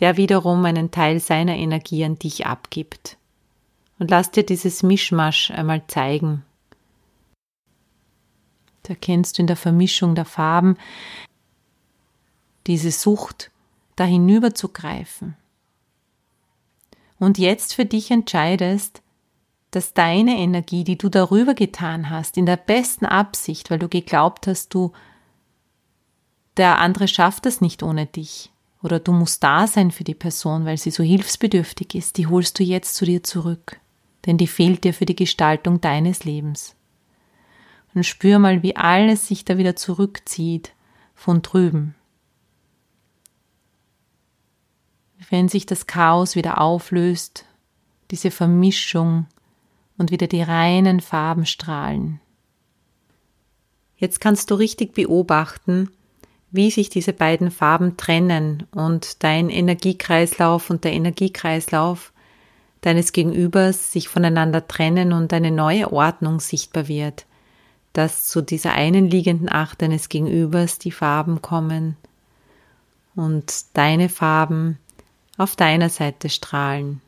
der 0.00 0.16
wiederum 0.16 0.64
einen 0.64 0.90
Teil 0.90 1.20
seiner 1.20 1.56
Energie 1.56 2.04
an 2.04 2.18
dich 2.18 2.46
abgibt. 2.46 3.16
Und 3.98 4.10
lass 4.10 4.30
dir 4.30 4.44
dieses 4.44 4.82
Mischmasch 4.82 5.50
einmal 5.50 5.86
zeigen. 5.86 6.44
Da 8.82 8.90
erkennst 8.90 9.38
du 9.38 9.42
in 9.42 9.46
der 9.46 9.56
Vermischung 9.56 10.14
der 10.14 10.24
Farben 10.24 10.76
diese 12.66 12.90
Sucht, 12.90 13.50
da 13.96 14.04
hinüber 14.04 14.54
zu 14.54 14.68
greifen. 14.68 15.36
Und 17.18 17.38
jetzt 17.38 17.74
für 17.74 17.84
dich 17.84 18.10
entscheidest, 18.10 19.02
dass 19.70 19.94
deine 19.94 20.38
Energie, 20.38 20.84
die 20.84 20.98
du 20.98 21.08
darüber 21.08 21.54
getan 21.54 22.10
hast, 22.10 22.36
in 22.36 22.46
der 22.46 22.56
besten 22.56 23.06
Absicht, 23.06 23.70
weil 23.70 23.78
du 23.78 23.88
geglaubt 23.88 24.46
hast, 24.46 24.72
du, 24.74 24.92
der 26.56 26.78
andere 26.78 27.08
schafft 27.08 27.46
es 27.46 27.60
nicht 27.60 27.82
ohne 27.82 28.06
dich, 28.06 28.52
oder 28.82 29.00
du 29.00 29.12
musst 29.12 29.42
da 29.42 29.66
sein 29.66 29.90
für 29.90 30.04
die 30.04 30.14
Person, 30.14 30.64
weil 30.64 30.76
sie 30.76 30.90
so 30.90 31.02
hilfsbedürftig 31.02 31.94
ist, 31.94 32.18
die 32.18 32.26
holst 32.26 32.58
du 32.58 32.62
jetzt 32.62 32.94
zu 32.94 33.04
dir 33.04 33.22
zurück, 33.22 33.80
denn 34.26 34.38
die 34.38 34.46
fehlt 34.46 34.84
dir 34.84 34.94
für 34.94 35.06
die 35.06 35.16
Gestaltung 35.16 35.80
deines 35.80 36.24
Lebens. 36.24 36.76
Und 37.94 38.04
spür 38.04 38.38
mal, 38.38 38.62
wie 38.62 38.76
alles 38.76 39.28
sich 39.28 39.44
da 39.44 39.56
wieder 39.56 39.76
zurückzieht 39.76 40.72
von 41.14 41.42
drüben. 41.42 41.94
Wenn 45.30 45.48
sich 45.48 45.66
das 45.66 45.86
Chaos 45.86 46.36
wieder 46.36 46.60
auflöst, 46.60 47.44
diese 48.10 48.30
Vermischung 48.30 49.26
und 49.96 50.10
wieder 50.10 50.26
die 50.26 50.42
reinen 50.42 51.00
Farben 51.00 51.46
strahlen. 51.46 52.20
Jetzt 53.96 54.20
kannst 54.20 54.50
du 54.50 54.54
richtig 54.56 54.94
beobachten, 54.94 55.90
wie 56.50 56.70
sich 56.70 56.88
diese 56.88 57.12
beiden 57.12 57.50
Farben 57.50 57.96
trennen 57.96 58.64
und 58.72 59.24
dein 59.24 59.50
Energiekreislauf 59.50 60.70
und 60.70 60.84
der 60.84 60.92
Energiekreislauf 60.92 62.12
deines 62.80 63.12
Gegenübers 63.12 63.92
sich 63.92 64.08
voneinander 64.08 64.68
trennen 64.68 65.12
und 65.12 65.32
eine 65.32 65.50
neue 65.50 65.92
Ordnung 65.92 66.38
sichtbar 66.38 66.86
wird, 66.86 67.26
dass 67.92 68.26
zu 68.26 68.42
dieser 68.42 68.72
einen 68.72 69.08
liegenden 69.08 69.48
Acht 69.48 69.80
deines 69.80 70.08
Gegenübers 70.08 70.78
die 70.78 70.92
Farben 70.92 71.40
kommen 71.40 71.96
und 73.16 73.64
deine 73.72 74.08
Farben 74.08 74.78
auf 75.36 75.56
deiner 75.56 75.88
Seite 75.88 76.28
strahlen. 76.28 77.00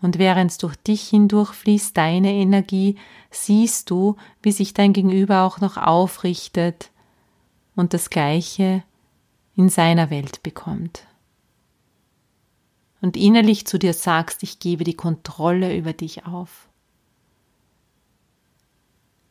Und 0.00 0.18
während 0.18 0.60
durch 0.62 0.76
dich 0.76 1.08
hindurch 1.08 1.52
fließt 1.52 1.96
deine 1.96 2.32
Energie, 2.32 2.96
siehst 3.30 3.88
du, 3.88 4.16
wie 4.42 4.50
sich 4.50 4.74
dein 4.74 4.92
Gegenüber 4.92 5.42
auch 5.42 5.60
noch 5.60 5.76
aufrichtet 5.76 6.90
und 7.76 7.94
das 7.94 8.10
Gleiche 8.10 8.82
in 9.54 9.68
seiner 9.68 10.10
Welt 10.10 10.42
bekommt. 10.42 11.06
Und 13.00 13.16
innerlich 13.16 13.66
zu 13.66 13.78
dir 13.78 13.94
sagst, 13.94 14.42
ich 14.42 14.58
gebe 14.58 14.84
die 14.84 14.94
Kontrolle 14.94 15.76
über 15.76 15.92
dich 15.92 16.26
auf. 16.26 16.68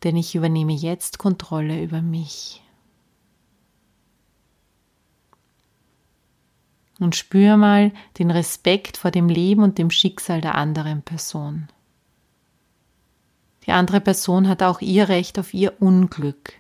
Denn 0.04 0.16
ich 0.16 0.36
übernehme 0.36 0.74
jetzt 0.74 1.20
Kontrolle 1.20 1.82
über 1.82 2.02
mich. 2.02 2.62
Und 7.02 7.16
spür 7.16 7.58
mal 7.58 7.92
den 8.20 8.30
Respekt 8.30 8.96
vor 8.96 9.10
dem 9.10 9.28
Leben 9.28 9.64
und 9.64 9.80
dem 9.80 9.90
Schicksal 9.90 10.40
der 10.40 10.54
anderen 10.54 11.02
Person. 11.02 11.68
Die 13.66 13.72
andere 13.72 14.00
Person 14.00 14.48
hat 14.48 14.62
auch 14.62 14.82
ihr 14.82 15.10
Recht 15.10 15.40
auf 15.40 15.52
ihr 15.52 15.82
Unglück, 15.82 16.54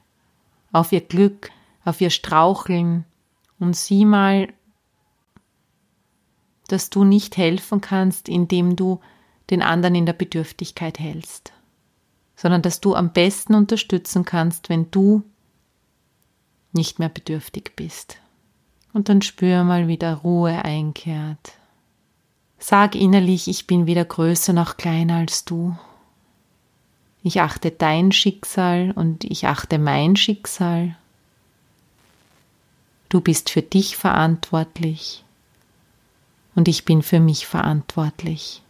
auf 0.71 0.91
ihr 0.91 1.01
Glück, 1.01 1.51
auf 1.85 2.01
ihr 2.01 2.09
Straucheln 2.09 3.05
und 3.59 3.75
sieh 3.75 4.03
mal, 4.03 4.51
dass 6.69 6.89
du 6.89 7.03
nicht 7.03 7.37
helfen 7.37 7.79
kannst, 7.79 8.27
indem 8.27 8.75
du 8.75 8.99
den 9.51 9.61
anderen 9.61 9.93
in 9.93 10.07
der 10.07 10.13
Bedürftigkeit 10.13 10.97
hältst, 10.97 11.53
sondern 12.35 12.63
dass 12.63 12.81
du 12.81 12.95
am 12.95 13.13
besten 13.13 13.53
unterstützen 13.53 14.25
kannst, 14.25 14.69
wenn 14.69 14.89
du 14.89 15.21
nicht 16.71 16.97
mehr 16.97 17.09
bedürftig 17.09 17.73
bist. 17.75 18.17
Und 18.93 19.09
dann 19.09 19.21
spür 19.21 19.63
mal, 19.63 19.87
wie 19.87 19.97
der 19.97 20.15
Ruhe 20.15 20.65
einkehrt. 20.65 21.53
Sag 22.59 22.95
innerlich, 22.95 23.47
ich 23.47 23.67
bin 23.67 23.85
weder 23.85 24.05
größer 24.05 24.53
noch 24.53 24.77
kleiner 24.77 25.15
als 25.15 25.45
du. 25.45 25.77
Ich 27.23 27.41
achte 27.41 27.71
dein 27.71 28.11
Schicksal 28.11 28.91
und 28.91 29.23
ich 29.23 29.47
achte 29.47 29.79
mein 29.79 30.15
Schicksal 30.15 30.95
Du 33.11 33.19
bist 33.19 33.49
für 33.49 33.61
dich 33.61 33.97
verantwortlich 33.97 35.25
und 36.55 36.69
ich 36.69 36.85
bin 36.85 37.03
für 37.03 37.19
mich 37.19 37.45
verantwortlich. 37.45 38.61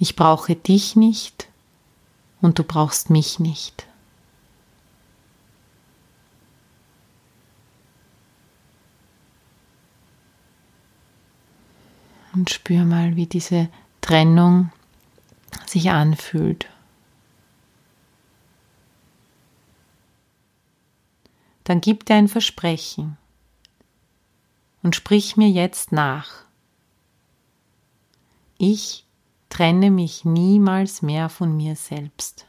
Ich 0.00 0.16
brauche 0.16 0.56
dich 0.56 0.96
nicht 0.96 1.46
und 2.40 2.58
du 2.58 2.64
brauchst 2.64 3.08
mich 3.08 3.38
nicht. 3.38 3.86
Und 12.38 12.48
spür 12.48 12.84
mal, 12.84 13.16
wie 13.16 13.26
diese 13.26 13.68
Trennung 14.00 14.70
sich 15.66 15.90
anfühlt. 15.90 16.68
dann 21.68 21.82
gib 21.82 22.06
dir 22.06 22.14
ein 22.14 22.28
Versprechen 22.28 23.18
und 24.82 24.96
sprich 24.96 25.36
mir 25.36 25.50
jetzt 25.50 25.92
nach. 25.92 26.46
Ich 28.56 29.04
trenne 29.50 29.90
mich 29.90 30.24
niemals 30.24 31.02
mehr 31.02 31.28
von 31.28 31.54
mir 31.54 31.76
selbst. 31.76 32.46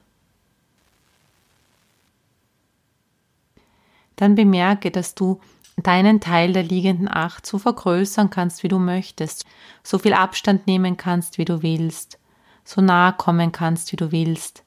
Dann 4.16 4.36
bemerke, 4.36 4.90
dass 4.90 5.16
du 5.16 5.42
deinen 5.84 6.20
Teil 6.20 6.54
der 6.54 6.64
liegenden 6.64 7.08
Acht 7.08 7.46
so 7.46 7.58
vergrößern 7.58 8.30
kannst, 8.30 8.64
wie 8.64 8.68
du 8.68 8.80
möchtest, 8.80 9.46
so 9.84 10.00
viel 10.00 10.14
Abstand 10.14 10.68
nehmen 10.68 10.98
kannst, 10.98 11.38
wie 11.38 11.46
du 11.46 11.62
willst, 11.62 12.20
so 12.64 12.82
nahe 12.82 13.14
kommen 13.14 13.52
kannst, 13.52 13.92
wie 13.92 13.98
du 13.98 14.12
willst, 14.12 14.64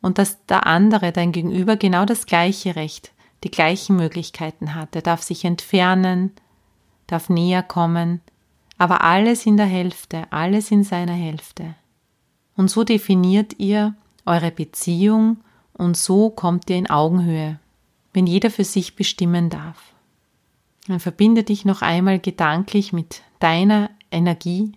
und 0.00 0.18
dass 0.18 0.44
der 0.46 0.66
andere, 0.66 1.12
dein 1.12 1.32
Gegenüber, 1.32 1.76
genau 1.76 2.04
das 2.04 2.26
gleiche 2.26 2.76
Recht 2.76 3.12
die 3.44 3.50
gleichen 3.50 3.96
Möglichkeiten 3.96 4.74
hat. 4.74 4.94
Er 4.94 5.02
darf 5.02 5.22
sich 5.22 5.44
entfernen, 5.44 6.32
darf 7.06 7.28
näher 7.28 7.62
kommen, 7.62 8.20
aber 8.78 9.02
alles 9.02 9.46
in 9.46 9.56
der 9.56 9.66
Hälfte, 9.66 10.24
alles 10.30 10.70
in 10.70 10.84
seiner 10.84 11.14
Hälfte. 11.14 11.74
Und 12.56 12.70
so 12.70 12.84
definiert 12.84 13.58
ihr 13.58 13.94
eure 14.26 14.50
Beziehung 14.50 15.38
und 15.72 15.96
so 15.96 16.30
kommt 16.30 16.68
ihr 16.68 16.76
in 16.76 16.90
Augenhöhe, 16.90 17.58
wenn 18.12 18.26
jeder 18.26 18.50
für 18.50 18.64
sich 18.64 18.96
bestimmen 18.96 19.50
darf. 19.50 19.94
Dann 20.90 20.98
verbinde 20.98 21.44
dich 21.44 21.64
noch 21.64 21.82
einmal 21.82 22.18
gedanklich 22.18 22.92
mit 22.92 23.22
deiner 23.38 23.90
Energie 24.10 24.72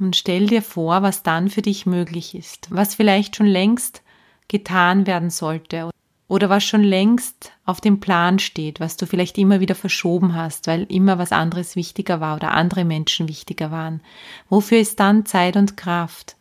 und 0.00 0.16
stell 0.16 0.48
dir 0.48 0.60
vor, 0.60 1.02
was 1.02 1.22
dann 1.22 1.48
für 1.48 1.62
dich 1.62 1.86
möglich 1.86 2.34
ist, 2.34 2.66
was 2.70 2.96
vielleicht 2.96 3.36
schon 3.36 3.46
längst 3.46 4.02
getan 4.48 5.06
werden 5.06 5.30
sollte 5.30 5.90
oder 6.26 6.50
was 6.50 6.64
schon 6.64 6.82
längst 6.82 7.52
auf 7.64 7.80
dem 7.80 8.00
Plan 8.00 8.40
steht, 8.40 8.80
was 8.80 8.96
du 8.96 9.06
vielleicht 9.06 9.38
immer 9.38 9.60
wieder 9.60 9.76
verschoben 9.76 10.34
hast, 10.34 10.66
weil 10.66 10.82
immer 10.88 11.18
was 11.18 11.30
anderes 11.30 11.76
wichtiger 11.76 12.18
war 12.18 12.34
oder 12.34 12.50
andere 12.50 12.84
Menschen 12.84 13.28
wichtiger 13.28 13.70
waren. 13.70 14.00
Wofür 14.48 14.80
ist 14.80 14.98
dann 14.98 15.26
Zeit 15.26 15.54
und 15.54 15.76
Kraft? 15.76 16.34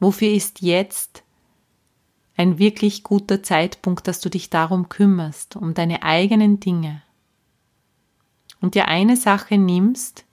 Wofür 0.00 0.30
ist 0.30 0.62
jetzt 0.62 1.22
ein 2.36 2.58
wirklich 2.58 3.04
guter 3.04 3.40
Zeitpunkt, 3.40 4.08
dass 4.08 4.18
du 4.18 4.30
dich 4.30 4.50
darum 4.50 4.88
kümmerst, 4.88 5.54
um 5.54 5.74
deine 5.74 6.02
eigenen 6.02 6.58
Dinge? 6.58 7.03
Und 8.64 8.74
dir 8.74 8.88
eine 8.88 9.18
Sache 9.18 9.58
nimmst, 9.58 10.24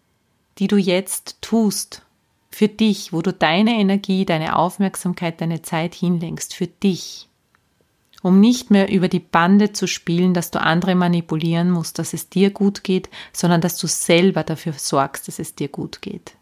die 0.58 0.68
du 0.68 0.78
jetzt 0.78 1.42
tust, 1.42 2.02
für 2.50 2.70
dich, 2.70 3.12
wo 3.12 3.22
du 3.22 3.34
deine 3.34 3.72
Energie, 3.72 4.24
deine 4.24 4.56
Aufmerksamkeit, 4.56 5.42
deine 5.42 5.64
Zeit 5.64 5.94
hinlenkst, 5.94 6.56
für 6.56 6.68
dich 6.68 7.28
um 8.22 8.40
nicht 8.40 8.72
mehr 8.72 8.90
über 8.90 9.10
die 9.10 9.20
Bande 9.20 9.74
zu 9.74 9.86
spielen, 9.86 10.34
dass 10.34 10.50
du 10.50 10.62
andere 10.62 10.96
manipulieren 10.96 11.70
musst, 11.70 12.00
dass 12.00 12.14
es 12.14 12.30
dir 12.30 12.52
gut 12.52 12.86
geht, 12.86 13.10
sondern 13.34 13.60
dass 13.60 13.76
du 13.76 13.88
selber 13.88 14.44
dafür 14.46 14.72
sorgst, 14.78 15.28
dass 15.28 15.38
es 15.38 15.54
dir 15.54 15.68
gut 15.68 16.02
geht. 16.02 16.38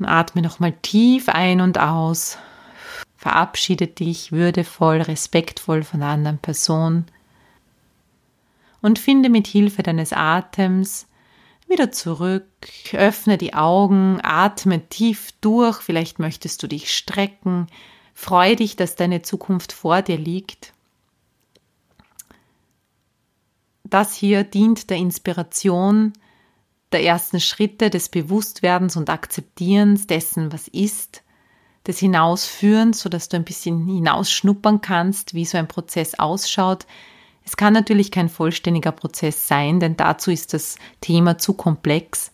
Und 0.00 0.06
atme 0.06 0.42
nochmal 0.42 0.72
tief 0.82 1.28
ein 1.28 1.60
und 1.60 1.78
aus. 1.78 2.36
Verabschiede 3.16 3.86
dich 3.86 4.32
würdevoll, 4.32 5.02
respektvoll 5.02 5.84
von 5.84 6.00
der 6.00 6.08
anderen 6.08 6.38
Person 6.38 7.04
und 8.80 8.98
finde 8.98 9.28
mit 9.28 9.46
Hilfe 9.46 9.82
deines 9.82 10.12
Atems 10.12 11.06
wieder 11.66 11.92
zurück, 11.92 12.46
öffne 12.92 13.36
die 13.36 13.54
Augen, 13.54 14.20
atme 14.22 14.88
tief 14.88 15.32
durch, 15.40 15.80
vielleicht 15.82 16.18
möchtest 16.18 16.62
du 16.62 16.66
dich 16.66 16.96
strecken, 16.96 17.66
Freu 18.20 18.56
dich, 18.56 18.74
dass 18.74 18.96
deine 18.96 19.22
Zukunft 19.22 19.72
vor 19.72 20.02
dir 20.02 20.18
liegt. 20.18 20.72
Das 23.84 24.12
hier 24.12 24.42
dient 24.42 24.90
der 24.90 24.96
Inspiration 24.96 26.14
der 26.90 27.04
ersten 27.04 27.38
Schritte 27.38 27.90
des 27.90 28.08
Bewusstwerdens 28.08 28.96
und 28.96 29.08
Akzeptierens 29.08 30.08
dessen, 30.08 30.52
was 30.52 30.66
ist, 30.66 31.22
des 31.86 32.00
Hinausführens, 32.00 32.98
sodass 32.98 33.28
du 33.28 33.36
ein 33.36 33.44
bisschen 33.44 33.86
hinausschnuppern 33.86 34.80
kannst, 34.80 35.34
wie 35.34 35.44
so 35.44 35.56
ein 35.56 35.68
Prozess 35.68 36.18
ausschaut. 36.18 36.88
Es 37.48 37.56
kann 37.56 37.72
natürlich 37.72 38.10
kein 38.10 38.28
vollständiger 38.28 38.92
Prozess 38.92 39.48
sein, 39.48 39.80
denn 39.80 39.96
dazu 39.96 40.30
ist 40.30 40.52
das 40.52 40.76
Thema 41.00 41.38
zu 41.38 41.54
komplex. 41.54 42.30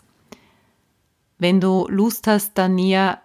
Wenn 1.39 1.61
du 1.61 1.87
Lust 1.89 2.27
hast, 2.27 2.59
da 2.59 2.67
näher 2.67 3.21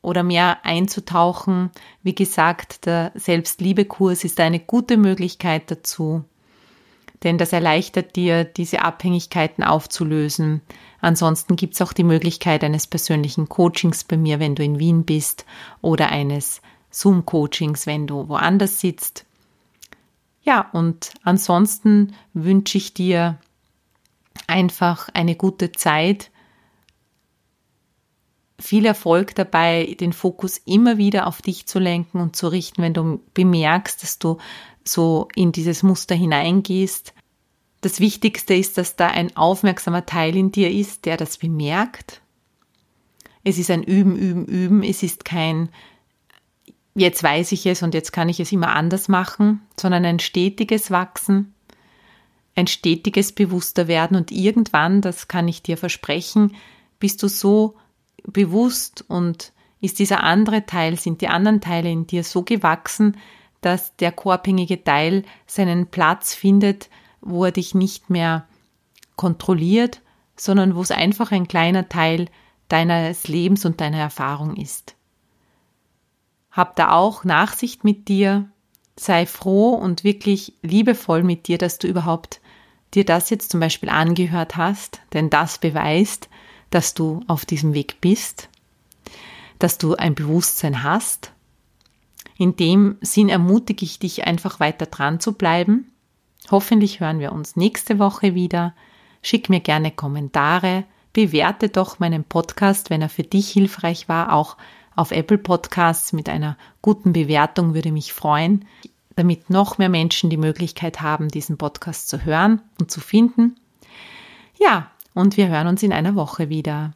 oder 0.00 0.22
mehr 0.22 0.64
einzutauchen, 0.64 1.72
wie 2.02 2.14
gesagt, 2.14 2.86
der 2.86 3.12
Selbstliebekurs 3.14 4.24
ist 4.24 4.40
eine 4.40 4.60
gute 4.60 4.96
Möglichkeit 4.96 5.70
dazu, 5.70 6.24
denn 7.22 7.36
das 7.36 7.52
erleichtert 7.52 8.16
dir, 8.16 8.44
diese 8.44 8.80
Abhängigkeiten 8.80 9.62
aufzulösen. 9.62 10.62
Ansonsten 11.02 11.56
gibt 11.56 11.74
es 11.74 11.82
auch 11.82 11.92
die 11.92 12.02
Möglichkeit 12.02 12.64
eines 12.64 12.86
persönlichen 12.86 13.50
Coachings 13.50 14.04
bei 14.04 14.16
mir, 14.16 14.40
wenn 14.40 14.54
du 14.54 14.64
in 14.64 14.78
Wien 14.78 15.04
bist, 15.04 15.44
oder 15.82 16.08
eines 16.08 16.62
Zoom-Coachings, 16.90 17.86
wenn 17.86 18.06
du 18.06 18.26
woanders 18.26 18.80
sitzt. 18.80 19.25
Ja, 20.46 20.70
und 20.72 21.12
ansonsten 21.24 22.14
wünsche 22.32 22.78
ich 22.78 22.94
dir 22.94 23.38
einfach 24.46 25.08
eine 25.12 25.34
gute 25.34 25.72
Zeit 25.72 26.30
viel 28.58 28.86
Erfolg 28.86 29.34
dabei, 29.34 29.96
den 30.00 30.12
Fokus 30.12 30.58
immer 30.64 30.98
wieder 30.98 31.26
auf 31.26 31.42
dich 31.42 31.66
zu 31.66 31.80
lenken 31.80 32.20
und 32.20 32.36
zu 32.36 32.46
richten, 32.46 32.80
wenn 32.80 32.94
du 32.94 33.20
bemerkst, 33.34 34.02
dass 34.02 34.20
du 34.20 34.38
so 34.84 35.28
in 35.34 35.50
dieses 35.50 35.82
Muster 35.82 36.14
hineingehst. 36.14 37.12
Das 37.80 37.98
Wichtigste 37.98 38.54
ist, 38.54 38.78
dass 38.78 38.94
da 38.94 39.08
ein 39.08 39.36
aufmerksamer 39.36 40.06
Teil 40.06 40.36
in 40.36 40.52
dir 40.52 40.70
ist, 40.70 41.06
der 41.06 41.16
das 41.16 41.38
bemerkt. 41.38 42.22
Es 43.42 43.58
ist 43.58 43.70
ein 43.70 43.82
Üben, 43.82 44.16
Üben, 44.16 44.46
Üben. 44.46 44.82
Es 44.84 45.02
ist 45.02 45.24
kein 45.24 45.70
jetzt 46.96 47.22
weiß 47.22 47.52
ich 47.52 47.66
es 47.66 47.82
und 47.82 47.94
jetzt 47.94 48.12
kann 48.12 48.28
ich 48.28 48.40
es 48.40 48.52
immer 48.52 48.74
anders 48.74 49.08
machen, 49.08 49.62
sondern 49.78 50.04
ein 50.04 50.18
stetiges 50.18 50.90
Wachsen, 50.90 51.54
ein 52.54 52.66
stetiges 52.66 53.32
Bewussterwerden 53.32 54.16
und 54.16 54.32
irgendwann, 54.32 55.02
das 55.02 55.28
kann 55.28 55.46
ich 55.46 55.62
dir 55.62 55.76
versprechen, 55.76 56.56
bist 56.98 57.22
du 57.22 57.28
so 57.28 57.76
bewusst 58.24 59.04
und 59.08 59.52
ist 59.80 59.98
dieser 59.98 60.22
andere 60.22 60.64
Teil, 60.64 60.98
sind 60.98 61.20
die 61.20 61.28
anderen 61.28 61.60
Teile 61.60 61.90
in 61.90 62.06
dir 62.06 62.24
so 62.24 62.42
gewachsen, 62.42 63.18
dass 63.60 63.94
der 63.96 64.10
koabhängige 64.10 64.82
Teil 64.82 65.24
seinen 65.46 65.88
Platz 65.88 66.34
findet, 66.34 66.88
wo 67.20 67.44
er 67.44 67.52
dich 67.52 67.74
nicht 67.74 68.08
mehr 68.08 68.46
kontrolliert, 69.16 70.00
sondern 70.36 70.74
wo 70.74 70.82
es 70.82 70.90
einfach 70.90 71.30
ein 71.30 71.46
kleiner 71.46 71.88
Teil 71.88 72.26
deines 72.68 73.28
Lebens 73.28 73.64
und 73.64 73.80
deiner 73.80 73.98
Erfahrung 73.98 74.56
ist. 74.56 74.95
Hab 76.56 76.74
da 76.74 76.92
auch 76.92 77.22
Nachsicht 77.22 77.84
mit 77.84 78.08
dir, 78.08 78.48
sei 78.96 79.26
froh 79.26 79.74
und 79.74 80.04
wirklich 80.04 80.54
liebevoll 80.62 81.22
mit 81.22 81.48
dir, 81.48 81.58
dass 81.58 81.78
du 81.78 81.86
überhaupt 81.86 82.40
dir 82.94 83.04
das 83.04 83.28
jetzt 83.28 83.50
zum 83.50 83.60
Beispiel 83.60 83.90
angehört 83.90 84.56
hast, 84.56 85.00
denn 85.12 85.28
das 85.28 85.58
beweist, 85.58 86.30
dass 86.70 86.94
du 86.94 87.20
auf 87.26 87.44
diesem 87.44 87.74
Weg 87.74 88.00
bist, 88.00 88.48
dass 89.58 89.76
du 89.76 89.96
ein 89.96 90.14
Bewusstsein 90.14 90.82
hast. 90.82 91.32
In 92.38 92.56
dem 92.56 92.96
Sinn 93.02 93.28
ermutige 93.28 93.84
ich 93.84 93.98
dich 93.98 94.26
einfach 94.26 94.58
weiter 94.58 94.86
dran 94.86 95.20
zu 95.20 95.32
bleiben. 95.32 95.92
Hoffentlich 96.50 97.00
hören 97.00 97.18
wir 97.18 97.32
uns 97.32 97.56
nächste 97.56 97.98
Woche 97.98 98.34
wieder. 98.34 98.74
Schick 99.20 99.50
mir 99.50 99.60
gerne 99.60 99.90
Kommentare, 99.90 100.84
bewerte 101.12 101.68
doch 101.68 101.98
meinen 101.98 102.24
Podcast, 102.24 102.88
wenn 102.88 103.02
er 103.02 103.08
für 103.08 103.24
dich 103.24 103.50
hilfreich 103.50 104.08
war, 104.08 104.32
auch 104.32 104.56
auf 104.96 105.12
Apple 105.12 105.38
Podcasts 105.38 106.12
mit 106.12 106.28
einer 106.28 106.56
guten 106.82 107.12
Bewertung 107.12 107.74
würde 107.74 107.92
mich 107.92 108.12
freuen, 108.12 108.64
damit 109.14 109.50
noch 109.50 109.78
mehr 109.78 109.88
Menschen 109.88 110.30
die 110.30 110.36
Möglichkeit 110.36 111.00
haben, 111.00 111.28
diesen 111.28 111.58
Podcast 111.58 112.08
zu 112.08 112.24
hören 112.24 112.62
und 112.80 112.90
zu 112.90 113.00
finden. 113.00 113.56
Ja, 114.58 114.90
und 115.14 115.36
wir 115.36 115.48
hören 115.48 115.68
uns 115.68 115.82
in 115.82 115.92
einer 115.92 116.14
Woche 116.14 116.48
wieder. 116.48 116.92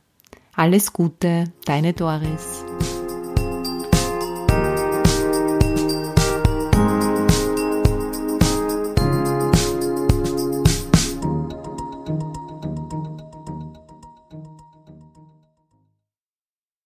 Alles 0.55 0.93
Gute, 0.93 1.45
deine 1.65 1.93
Doris. 1.93 2.65